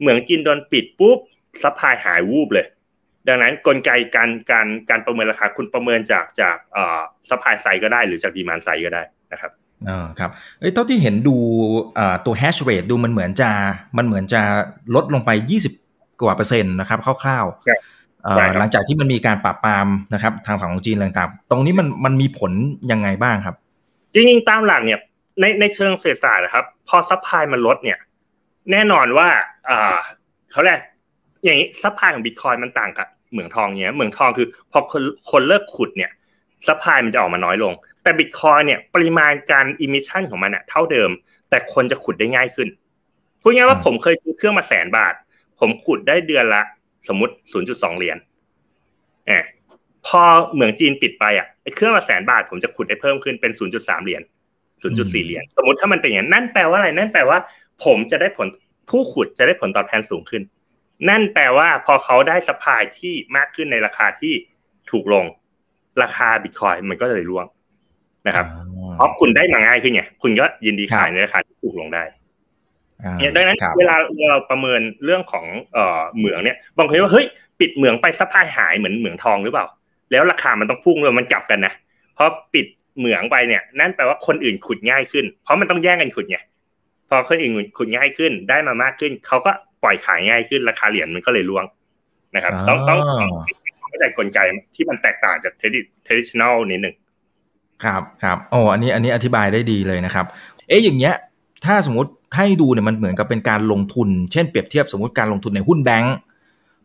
[0.00, 1.18] เหมืองจีนโดนปิดปุ๊บ
[1.62, 2.66] supply หายวูบเลย
[3.28, 9.52] ดังนั้นกลไกการการการประเมินราคาคุณประเมินจากจากเอ่อ supply side ก็ได้หรือจาก demand side ก็ได้นะครับ
[9.88, 10.30] อ่าครับ
[10.60, 11.36] เอ้ยเท่าที่เห็นดู
[11.98, 13.50] อ่าตัว hash rate ดูมันเหมือนจะ
[13.96, 14.40] มันเหมือนจะ
[14.94, 15.72] ลดลงไปยี่สิบ
[16.22, 17.68] กว่าเปอร์เซ็นต์นะครับคร่าวๆ
[18.58, 22.52] หลังจากที่มันมีการปราบปรามนะครับ ทางฝั่งของจีนต่างๆ ตรงนี้มันมันมีผล
[22.92, 23.56] ยังไงบ้างครับ
[24.12, 25.00] จริงๆตามหลักเนี่ย
[25.40, 27.98] ในในเชิงเศรษฐศาสตร์นะครับ พอ supply มันลดเนี่ย
[28.72, 29.28] แน่นอนว่า
[30.50, 30.78] เขาแรก
[31.44, 36.10] อย่างนี้ supply ของบิตคอยน์มันต่างกับเหมืองทองเนี้ยเหมืองทองคือพอคนคนเลิกขุดเนี่ย
[36.66, 41.10] supply มันจะออกมาน้อยลง แต่บิตคอยน์เนี่ยปริมาณการ emission ของมันเนี่ยเท่าเดิม
[41.50, 42.68] แต่คนจะขุดได้ง่ายขึ้น
[43.42, 45.14] พูดง่ายว่าผมเคยซื้อเครื่องมาแสนบาท
[45.60, 46.62] ผมขุดได้เดือนละ
[47.08, 47.34] สมมติ
[47.64, 48.18] 0.2 เหรียญ
[49.26, 49.32] เอ
[50.06, 50.22] พอ
[50.52, 54.22] เหมืองจีนปิดไปอะเครื่องละแสนบาทผมจะขุดได้เพิ่มขึ้นเป็น 0.3 เหรียญ
[54.82, 57.38] 0.4 เหรียญ สมมติถ้ามันเป็นอย่างนั้นนั่นแปลว่าอะไร นั่นแปลว่า
[57.84, 58.48] ผมจะได้ผล
[58.90, 60.42] ผู้ขุดจะได้ผลตอบแทนสูงขึ้น
[61.08, 64.34] นั่นแปลว่าพอเขาได้สปายที่มากขึ้นในราคาที่
[64.90, 65.24] ถูกลง
[66.02, 67.46] ราคาบิตคอยมันก็เลยร่วง
[68.26, 68.46] นะครับ
[68.94, 72.02] เพราะคุณได้มาง่ายขึ้นไง คุณก็ยินดีขายในราคาที่ถูกลงได้
[73.18, 73.96] เนี่ยดังนั้นเวลา
[74.28, 77.26] เราประเมินเรื่องของเอ่อเหมืองเนี่ยบางคนว่าเฮ้ย
[77.60, 79.66] ปิดเหมืองไปซัพพลายหายเหมือนเหมืองทองหรือเปล่า
[80.10, 81.72] แล้วราคามันต้องพุ่งเลยมันกลับกันนะ
[82.14, 82.66] เพราะปิด
[82.98, 86.38] เหมืองไปเนี่ย นั่นแปลว่าคนอื่นขุดง่ายขึ้น เพราะมันต้องแย่งกันขุดไง
[87.08, 89.50] พอคนอื่นขุดง่ายขึ้นได้มามากขึ้นเขาก็
[89.82, 91.64] ปล่อยขายง่ายขึ้นราคาเหรียญมันก็เลยร่วง
[92.34, 92.98] นะครับ ต้องต้อง
[93.88, 94.38] เข้าใจกลไก
[94.74, 96.94] ที่มันแตกต่างจากเทดิเทดิชแนลนิดหนึ่ง
[97.84, 100.26] ครับครับโอ้อันนี้อันนี้อธิบายได้ดีเลยนะครับ
[100.68, 101.14] เอ๊ะอย่างเงี้ย
[101.64, 106.16] ถ้าสมมติ ให้ดูเนี่ยมันเหมือนกับเป็นการลงทุน เช่นเปรียบเทียบสมมติการลงทุนในหุ้นแบงก์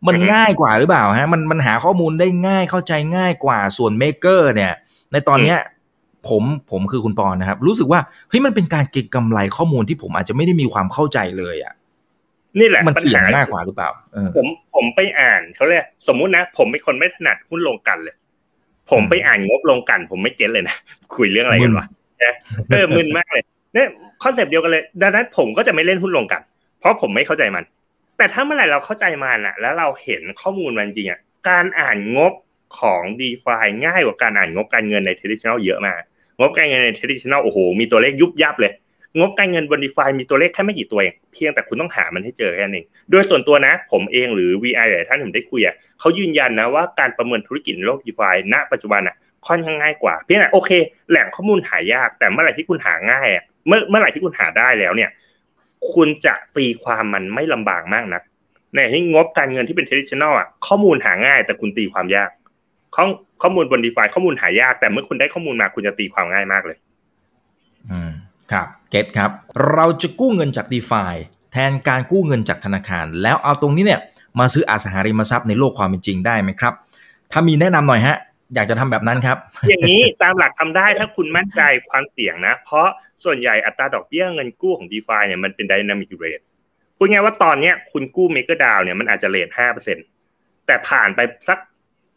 [0.08, 4.74] มันง่ายกว่าหรือเปล่าฮะมันมันหาข้อมูลได้ง่ายเข้าใจง่ายกว่าส่วน Maker เนี่ย
[5.12, 5.60] ในตอนเนี้ย
[6.28, 11.74] ผมผมคือคุณปอนนะครับ รู้สึกว่าเฮ้ยมันเป็นการเก็งกำไรข้อมูลที่ผมอาจจะไม่ได้มีความเข้าใจเลยอะ
[12.60, 13.90] นี่แหละมันเสี่ยงมากกว่าหรือเปล่า
[14.36, 18.16] ผมผมไปอ่านเขาเรียกสมมุตินะ ผมเป็นคนไม่ถนัดหุ้นลงกันเลย
[18.92, 20.76] ผมไปอ่านงบลงกัน ผมไม่เก็ตเลยนะ
[21.16, 21.86] คุยเรื่องอะไรกันวะ
[22.72, 23.88] เออมึนมากเลยเนี่ย
[24.24, 26.42] คอนเซปต์เดียวกันเลย ดังนั้นผมก็จะไม่เล่นหุ้นลงกัน
[26.80, 27.64] เพราะผมไม่เข้าใจมัน
[28.18, 31.20] แต่ถ้าเมื่อไหร่เราเข้าใจมันอะแล้วเราเห็นข้อมูลมันจริงอะ
[31.50, 32.34] การอ่านงบ
[32.80, 36.02] ของ d e f าง่ายกว่าการอ่านงบการเงินใน traditional เยอะมาก
[36.40, 38.74] งบการเงินใน traditional โอ้โห มีตัวเลขยุบยับเลย
[39.20, 49.16] งบการเงินบน d e f ามีตัวเลขแค่ไม่กี่ตัวเอง เพียงแต่คุณต้องหามันให้เจอแค่นั้นเองโดยส่วนตัวนะ ผมเองหรือ VI หลายท่านผมได้คุยอะเขายืนยันนะว่าการประเมินธุรกิจในโลก d e f าณปัจจุบันอะ
[49.48, 50.72] ค่อนข้างง่ายกว่า เพียงแต่โอเค
[51.10, 55.10] แหล่งข้อมูลหายาก แต่เมื่อไหร่ที่คุณหาง่ายอะ เมื่อเมื่อไหร่ที่คุณหาได้แล้วเนี่ย
[55.94, 58.22] คุณจะตีความมันไม่ลำบากมากนะ
[58.76, 62.30] ในที่งบการเงินที่เป็น traditional อะข้อมูลหาง่าย แต่คุณตีความยาก
[62.96, 63.06] ข้อ
[63.42, 66.78] ข้อมูลบน d e f าข้อมูลหายาก แต่เมื่อคุณได้ข้อมูลมาคุณจะตีความง่ายมากเลย
[67.92, 68.12] อืม
[68.52, 69.32] ครับเก็ตครับ
[69.74, 71.06] เราจะกู้เงินจาก d e f า
[71.52, 74.02] แทนการกู้เงินจากธนาคาร แล้วเอาตรงนี้เนี่ย
[74.40, 76.74] มาซื้ออสังหาริมทรัพย์ในโลกความเป็นจริงได้ไหมครับ
[77.32, 78.18] ถ้ามีแนะนำหน่อยฮะ
[78.56, 79.38] อยากจะทำแบบนั้นครับ
[79.70, 82.88] อย่างนี้ตามหลักทำได้ถ้าคุณมั่นใจความเสี่ยงนะ เพราะ
[83.24, 86.46] ส่วนใหญ่อัตราดอกเบี้ยเงินกู้ของ d e f าเนี่ยมันเป็น dynamic rate
[86.98, 89.98] พูดง่ายว่าตอนเนี้ยคุณกู้เมกะดาวเนี่ยมันอาจจะเลทห้าเปอร์เซ็น
[90.66, 91.60] แต่ผ่านไปสัก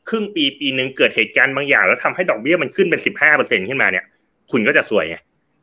[0.08, 4.04] ครึ่งปีปีหนึ่งเกิดเหตุการณ์บางอย่าง แล้วทำให้ดอกเบี้ยมันขึ้นเป็นสิบห้าเปอร์เซ็นขึ้นมาเนี่ย
[4.50, 5.16] คุณก็จะสวยไง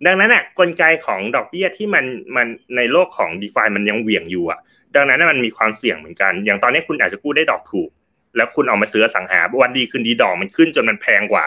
[0.05, 2.05] ดังนั้นอะกลไกของดอกเบี้ยที่มัน
[2.35, 2.47] มัน
[2.77, 4.59] ในโลกของ d e f ามันยังเหวี่ยงอยู่อะ
[4.95, 7.89] ดังนั้นมันมีความเสี่ยงเหมือนกัน อย่างตอนนี้คุณอาจจะกู้ได้ดอกถูก
[8.37, 11.45] แล้วคุณเอามาซื้อสังหาวันดีขึ้นดีดอกมันขึ้นจนมันแพงกว่า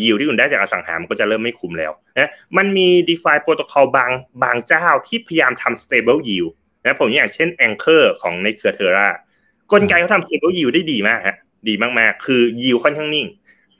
[0.00, 4.10] ยิวที่คุณได้จากอสังหามันก็จะเริ่มไม่คุ้มแล้วนะมันมี d e f าโปรโตคอลบาง
[4.42, 6.50] บางเจ้าที่พยายามทำ stable yield
[6.84, 9.08] นะผมอย่างเช่น Anchor ของในเครือเทอร่า
[9.72, 11.36] กลไกเขาทำ stable yield ได้ดีมากฮะ
[11.68, 13.26] ดีมากๆ คือ yield ค่อนข้างนิ่ง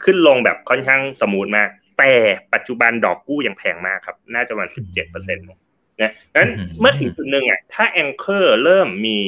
[0.04, 2.12] ขึ้นลงแบบค่อนข้าง smooth มาก แต่
[2.54, 5.44] ปัจจุบันดอกกู้ยังแพงมากครับ น่าจะประมาณสิบเจ็ดเปอร์เซ็นต์
[6.00, 6.50] นะนั้น
[6.80, 9.18] เมื่อถึงจุดหนึ่งอะถ้า Anchor เริ่มมี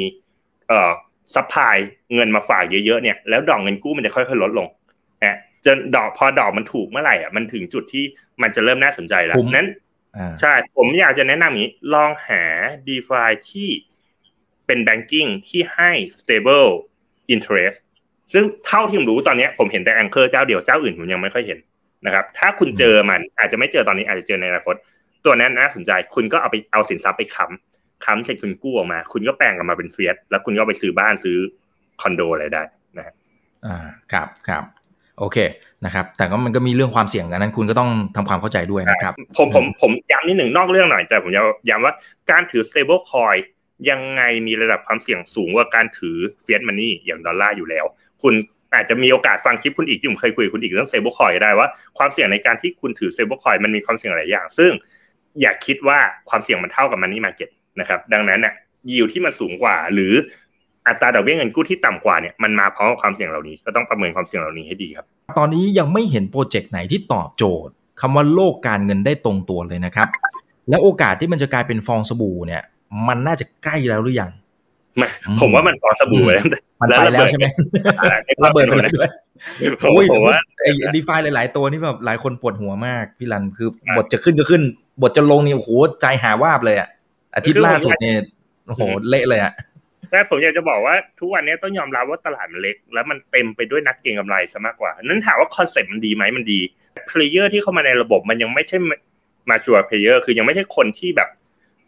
[0.68, 0.92] เอ่อ
[1.34, 1.76] supply
[2.14, 4.66] เงินมาฝากเยอะๆเนี่ยแล้วดอกเงินกู้มันจะค่อยๆลดลง
[5.24, 8.04] นะจนดอกพอดอกมันถูกเมื่อไหร่อะมันถึงจุดที่
[8.42, 9.68] มันจะเริ่มน่าสนใจแล้วนั้น
[10.40, 12.42] ใช่ ผมอยากจะแนะนำอย่างนี้ ลองหา
[12.86, 13.70] DeFi ที่
[14.66, 16.70] เป็น banking ที่ให้ stable
[17.34, 17.78] interest
[18.32, 21.58] ซึ่งเท่าที่ผมรู้ตอนนี้ผมเห็นแต่ Anchor เจ้าเดียวเจ้าอื่นผมยังไม่ค่อยเห็น
[22.06, 24.74] นะครับ ถ้าคุณเจอมันอาจจะไม่เจอตอนนี้อาจจะเจอในอนาคต
[25.24, 27.73] ตัวนั้นน่าสนใจคุณก็เอาไปเอาสินทรัพย์ไปค้ำ
[28.04, 31.36] ค้ำเสร็จคุณกู้ออกมา คุณก็แปลงออกมาเป็นเฟียสแล้วคุณก็ไปซื้อบ้านซื้อ
[32.00, 32.62] คอนโดอะไรได้
[32.98, 33.14] นะ
[33.66, 33.76] อ่า
[34.12, 34.64] ครับครับ
[35.18, 35.38] โอเค
[35.84, 41.94] นะครับ แต่ก็มันก็มีเรื่องความเสี่ยงกันนั้น คุณก็ต้องทำความเข้าใจด้วยนะครับ ผมผมผมย้ำนิดหนึ่งนอกเรื่องหน่อยแต่ผมจะย้ำว่า
[42.30, 43.38] การถือ stable coin
[43.90, 47.84] ยังไงมีระดับความเสี่ยงสูงกว่าการถือ fiat money อย่างดอลลาร์อยู่แล้ว
[48.22, 48.34] คุณ
[48.74, 54.70] อาจจะมีโอกาสฟังคลิปคุณอีกที่ผมเคยคุยคุณอีกเรื่อง stable coin ได้ว่าความเสี่ยงในการที่คุณถือ stable coin มันมีความเสี่ยงหลายอย่าง ซึ่ง
[55.40, 55.98] อย่าคิดว่า
[56.28, 57.50] ความเสี่ยงมันเท่ากับ money market
[57.80, 58.54] นะครับ ดังนั้นเนี่ย
[58.92, 60.12] ยิวที่มันสูงกว่า หรือ
[60.88, 65.06] อัตราดอกเบี้ยเงินกู้ที่ต่ำกว่าเนี่ยมันมาพร้อมกับความเสี่ยงเหล่านี้ก็ต้องประเมินความเสี่ยงเหล่านี้ให้ดีครับ
[65.38, 70.08] ตอนนี้ยังไม่เห็นโปรเจกต์ไหนที่ตอบโจทย์คำว่าโลกการเงินได้ตรงตัวเลยนะครับ
[70.68, 72.62] และโอกาสที่มันจะกลายเป็นฟองสบู่เนี่ย
[73.08, 74.30] มันน่าจะใกล้แล้วหรือยัง
[75.40, 76.44] ผมว่ามันฟองสบู่แล้ว
[76.80, 77.46] มันไปแล้วใช่ไหม
[78.44, 78.90] ระเบิดไปเลย
[79.82, 79.92] ผม
[80.26, 84.62] ว่าไอ้ดีฟาหลาย ๆ ตัวนี่แบบหลายคนปวดหัวมากพี่รันคือบทจะขึ้นก็ขึ้น
[85.02, 85.70] บทจะลงนี่โอ้โห
[86.00, 86.88] ใจหาวาบเลยอะ
[87.34, 88.18] อาทิตย์ล่าสุดเนี่ย
[88.66, 89.54] โอ้โหเละเลยอะ
[90.10, 96.60] แต่ผมอยากจะบอกว่าทุกวันนี้ต้องยอมรับว่าตลาดมันเล็ก แล้วมันเต็มไปด้วยนักเก็งกำไรซะมากกว่า นั้นถามว่า concept มันดีไหมมันดี
[97.06, 98.76] player ที่เข้ามาในระบบมันยังไม่ใช่
[99.50, 101.28] major player คือยังไม่ใช่คนที่แบบ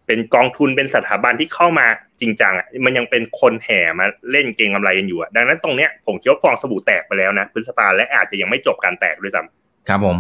[0.07, 1.87] เป็นกองทุนเป็นสถาบันที่เข้ามา
[2.21, 10.17] จริงจังอะมันยังเป็นคนแห่มาเล่นเก็งกำไรกันอยู่อะดังนั้นตรงเนี้ยผมคิดว่าฟองสบู่แตกไปแล้วนะพฤษภาและอาจจะยังไม่จบการแตกด้วยซ้ำ ครับผม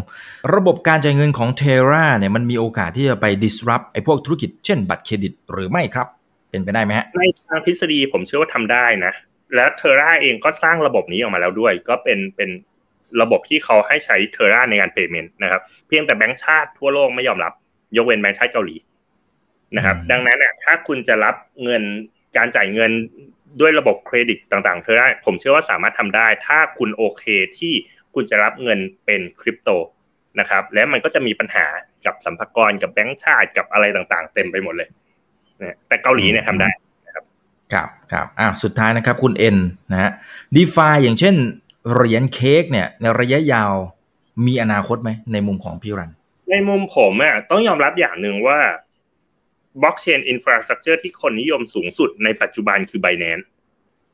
[0.54, 6.06] ระบบการจ่ายเงินของเทราเนี่ยมันมีโอกาสที่จะไป disrupt ไอ้พวกธุรกิจเช่นบัตรเครดิตหรือไม่ครับ
[6.50, 9.12] เป็นไปได้ไหมฮะในทางทฤษฎีผมเชื่อว่าทำได้นะ
[9.54, 12.50] และเทราเองก็สร้างระบบนี้ออกมาแล้วด้วย ก็เป็นเป็น
[13.22, 17.52] ระบบที่เขาให้ใช้เทราในการเพย์เมนต์นะครับ เพียงแต่แบงก์ชาติทั่วโลกไม่ยอมรับ
[17.96, 18.76] ยกเว้นแบงก์ชาติเกาหลี
[19.76, 21.82] นะครับ ดังนั้นเนี่ยถ้าคุณจะรับเงิน
[22.36, 22.92] การจ่ายเงิน
[23.60, 27.24] ด้วยระบบเครดิตต่างๆเธอได้ผมเชื่อว่าสามารถทำได้ ถ้าคุณโอเค
[27.58, 27.74] ที่
[28.16, 29.70] คุณจะรับเงินเป็นคริปโต
[30.40, 31.66] นะครับ แล้วมันก็จะมีปัญหา
[32.06, 34.88] กับสัมภาระกับแบงก์ชาติกับอะไรต่างๆ เต็มไปหมดเลย
[35.62, 36.68] นะแต่เกาหลีเนี่ยทำได้
[37.06, 37.24] นะครับ
[37.72, 39.56] ครับครับอ่าสุดท้ายนะครับคุณเอ็น
[39.92, 40.10] นะฮะ
[40.56, 41.34] ดีฟาอย่างเช่น
[41.92, 43.72] เหรียญเค้กเนี่ยในระยะยาว
[44.46, 46.10] มีอนาคตไหมในมุมของพี่รัน
[46.50, 48.58] ในมุมผมอะต้องยอมรับอย่างหนึ่งว่า
[49.82, 53.44] บล็อกเชนอินฟราสตรักเจอร์ที่คนนิยมสูงสุดในปัจจุบันคือ Binance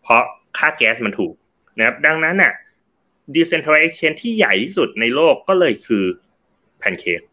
[0.02, 0.22] เพราะ
[0.58, 1.34] ค่าแก๊สมันถูก
[1.78, 2.52] นะครับดังนั้นน่ะ
[3.34, 6.04] Decentralized Exchange ที่ใหญ่ที่สุดในโลกก็เลยคือ
[6.82, 7.26] Pancake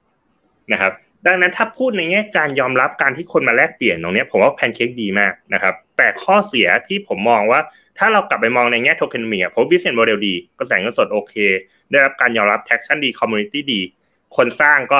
[0.71, 0.93] นะครับ
[1.27, 7.59] ดังนั้นถ้าพูดในแง่การยอมรับการที่คนมาแลกเปลี่ยนตรงนี้ผมว่า Pancake ดีมากนะครับ แต่ข้อเสียที่ผมมองว่า
[7.97, 11.33] ถ้าเรากลับไปมองในแง่โท เนี่ยอะผม business model ดีกระแสเงินสดโอเค
[11.91, 13.81] ได้รับการยอมรับ traction ดี community ดี
[14.35, 14.99] คนสร้างก็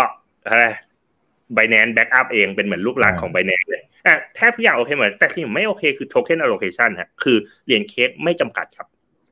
[1.55, 8.87] Binance back up เองเป็นเหมือนลูกหลานของ Binance เลยอะแทบทุกอย่างโอเคหมดแต่สิ่งไม่โอเคคือ token allocation ฮะคือเหรียญเค้กไม่จำกัดครับ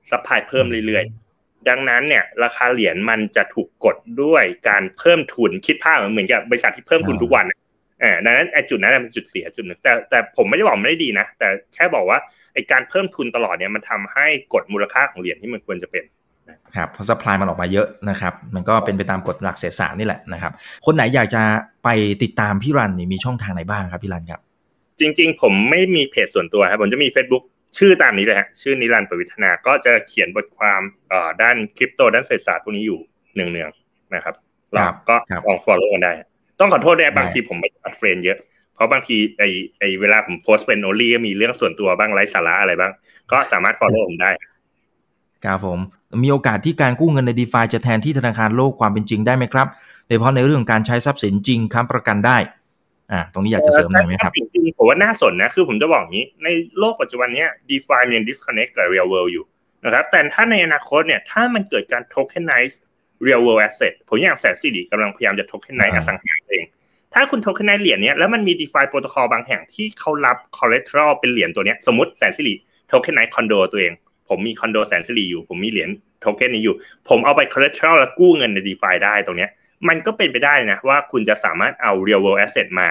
[0.10, 1.27] supply เพิ่มเรื่อยๆ
[1.70, 7.46] ดังนั้นเนี่ยราคาเหรียญมันจะถูกกดด้วยการเพิ่มทุนคิดภาพเหมือนกับบริษัทที่เพิ่มทุนทุกวัน
[8.04, 12.20] อ่าดังนั้นไอ้จุดนั้นเป็นจุดเสียจุดหนึ่งแต่แต่ผมไม่ได้บอกไม่ได้ดีนะ แต่แค่บอกว่า
[12.54, 16.04] ไอ้การเพิ่มทุนตลอดเนี่ยมันทำให้กดมูลค่าของเหรียญที่มันควรจะเป็น
[16.76, 20.52] ครับเพราะ supply มันออกมาเยอะนะครับ มันก็เป็นไปตามกฎหลักเศรษฐศาสตร์นี่แหละนะครับ
[20.86, 21.42] คนไหนอยากจะ
[21.84, 21.90] ไป
[22.24, 24.42] ติดตามพี่รันนี่มีช่องทางไหนบ้างครับพี่รันครับ
[25.00, 27.44] จริง ๆ ผมไม่มีเพจส่วนตัวครับผมจะมี Facebook
[27.78, 33.00] ชื่อตามนี้เลยฮะชื่อนิรันดร์ประวิทนาก็จะเขียนบทความเอ่อด้านคริปโตด้านเศรษฐศาสตร์พวกนี้อยู่
[33.34, 34.36] เนืองๆนะครับ
[34.74, 35.16] เราก็
[35.46, 36.12] ลอง follow กันได้
[36.60, 38.38] ต้องขอโทษด้วยบางทีผมไม่ add friend เยอะ
[38.76, 39.44] เพราะบางทีไอ้
[39.80, 42.92] ไอ้เวลาผมโพสต์ friend only มีเรื่องส่วนตัวบ้างไร้สาระอะไรบ้าง
[43.32, 44.32] ก็สามารถ follow ผมได้
[45.46, 45.80] ครับผม
[46.24, 49.68] มีโอกาสที่การกู้เงินใน DeFi จะแทนที่ธนาคารโลกความเป็นจริงได้ไหมครับ
[50.06, 52.38] โดยเฉพาะในเรื่องการใช้ทรัพย์สินจริงค้ำประกันได้
[53.12, 54.47] อ่าตรงนี้อยากจะเสริมหน่อยไหมครับจริงๆ
[54.78, 56.48] ผมว่าน่าสนนะ คือผมจะบอกงี้ ใน
[56.80, 59.46] โลกปัจจุบันนี้ DeFi ยัง disconnect กับ real world อยู่
[59.86, 62.76] นะครับ แต่ถ้าในอนาคตเนี่ย ถ้ามันเกิดการ tokenize
[63.26, 66.66] real world asset ผมอย่างแสนสิริกำลังพยายามจะ tokenize อสังหาเอง
[67.14, 72.54] ถ้าคุณ tokenize เหรียญเนี้ยแล้วมันมี DeFi protocol บางแห่งที่เขารับ collateral เป็นเหรียญตัวเนี้ย สมมติแสนสิริ
[72.88, 73.94] tokenize คอนโดตัวเอง
[74.30, 75.90] ผมมีคอนโดแสนสิริอยู่ ผมมีเหรียญ
[76.22, 76.76] โทเค็นนี้อยู่
[77.10, 79.50] ผมเอาไป collateral แล้วกู้เงินใน DeFi ได้ตรงเนี้ย
[79.88, 82.90] มันก็เป็นไปได้นะว่าคุณจะสามารถเอา real world asset มา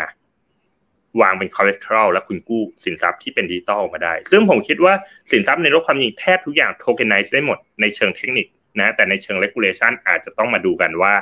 [1.21, 4.95] วางเป็น collateral แล้วคุณกู้สินทรัพย์ที่เป็นดิจิตอลมาได้ ซึ่งผมคิดว่า
[5.31, 8.47] สินทรัพย์ในโลกความจริงแทบทุกอย่าง tokenize ได้หมดในเชิงเทคนิค
[8.81, 11.13] นะแต่ในเชิง regulation อาจจะต้องมาดูกันว่า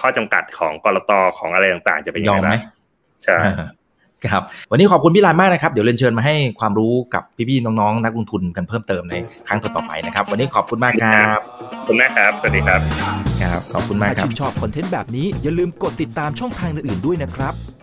[0.00, 2.60] ข้อจำกัดของกรตของอะไรต่างๆ จะเป็นยังไงบ้าง
[3.24, 3.38] ใช่
[4.32, 9.14] ครับวันนี้ขอบคุณพี่ลานมากนะครับ เดี๋ยวเรียนเชิญมาให้ความรู้กับพี่ๆน้องๆ นักลงทุนกันเพิ่มเติมใน
[9.48, 11.38] ครั้งต่อๆไปนะครับ วันนี้ขอบคุณมากครับ
[11.76, 12.80] ขอบคุณมากครับ สวัสดีครับ
[13.42, 17.54] ครับขอบคุณมากครับถ้าชื่นชอบคอนเทนต์แบบนี้อย่าลืมกดติดตามช่องทางอื่นๆด้วยนะครับ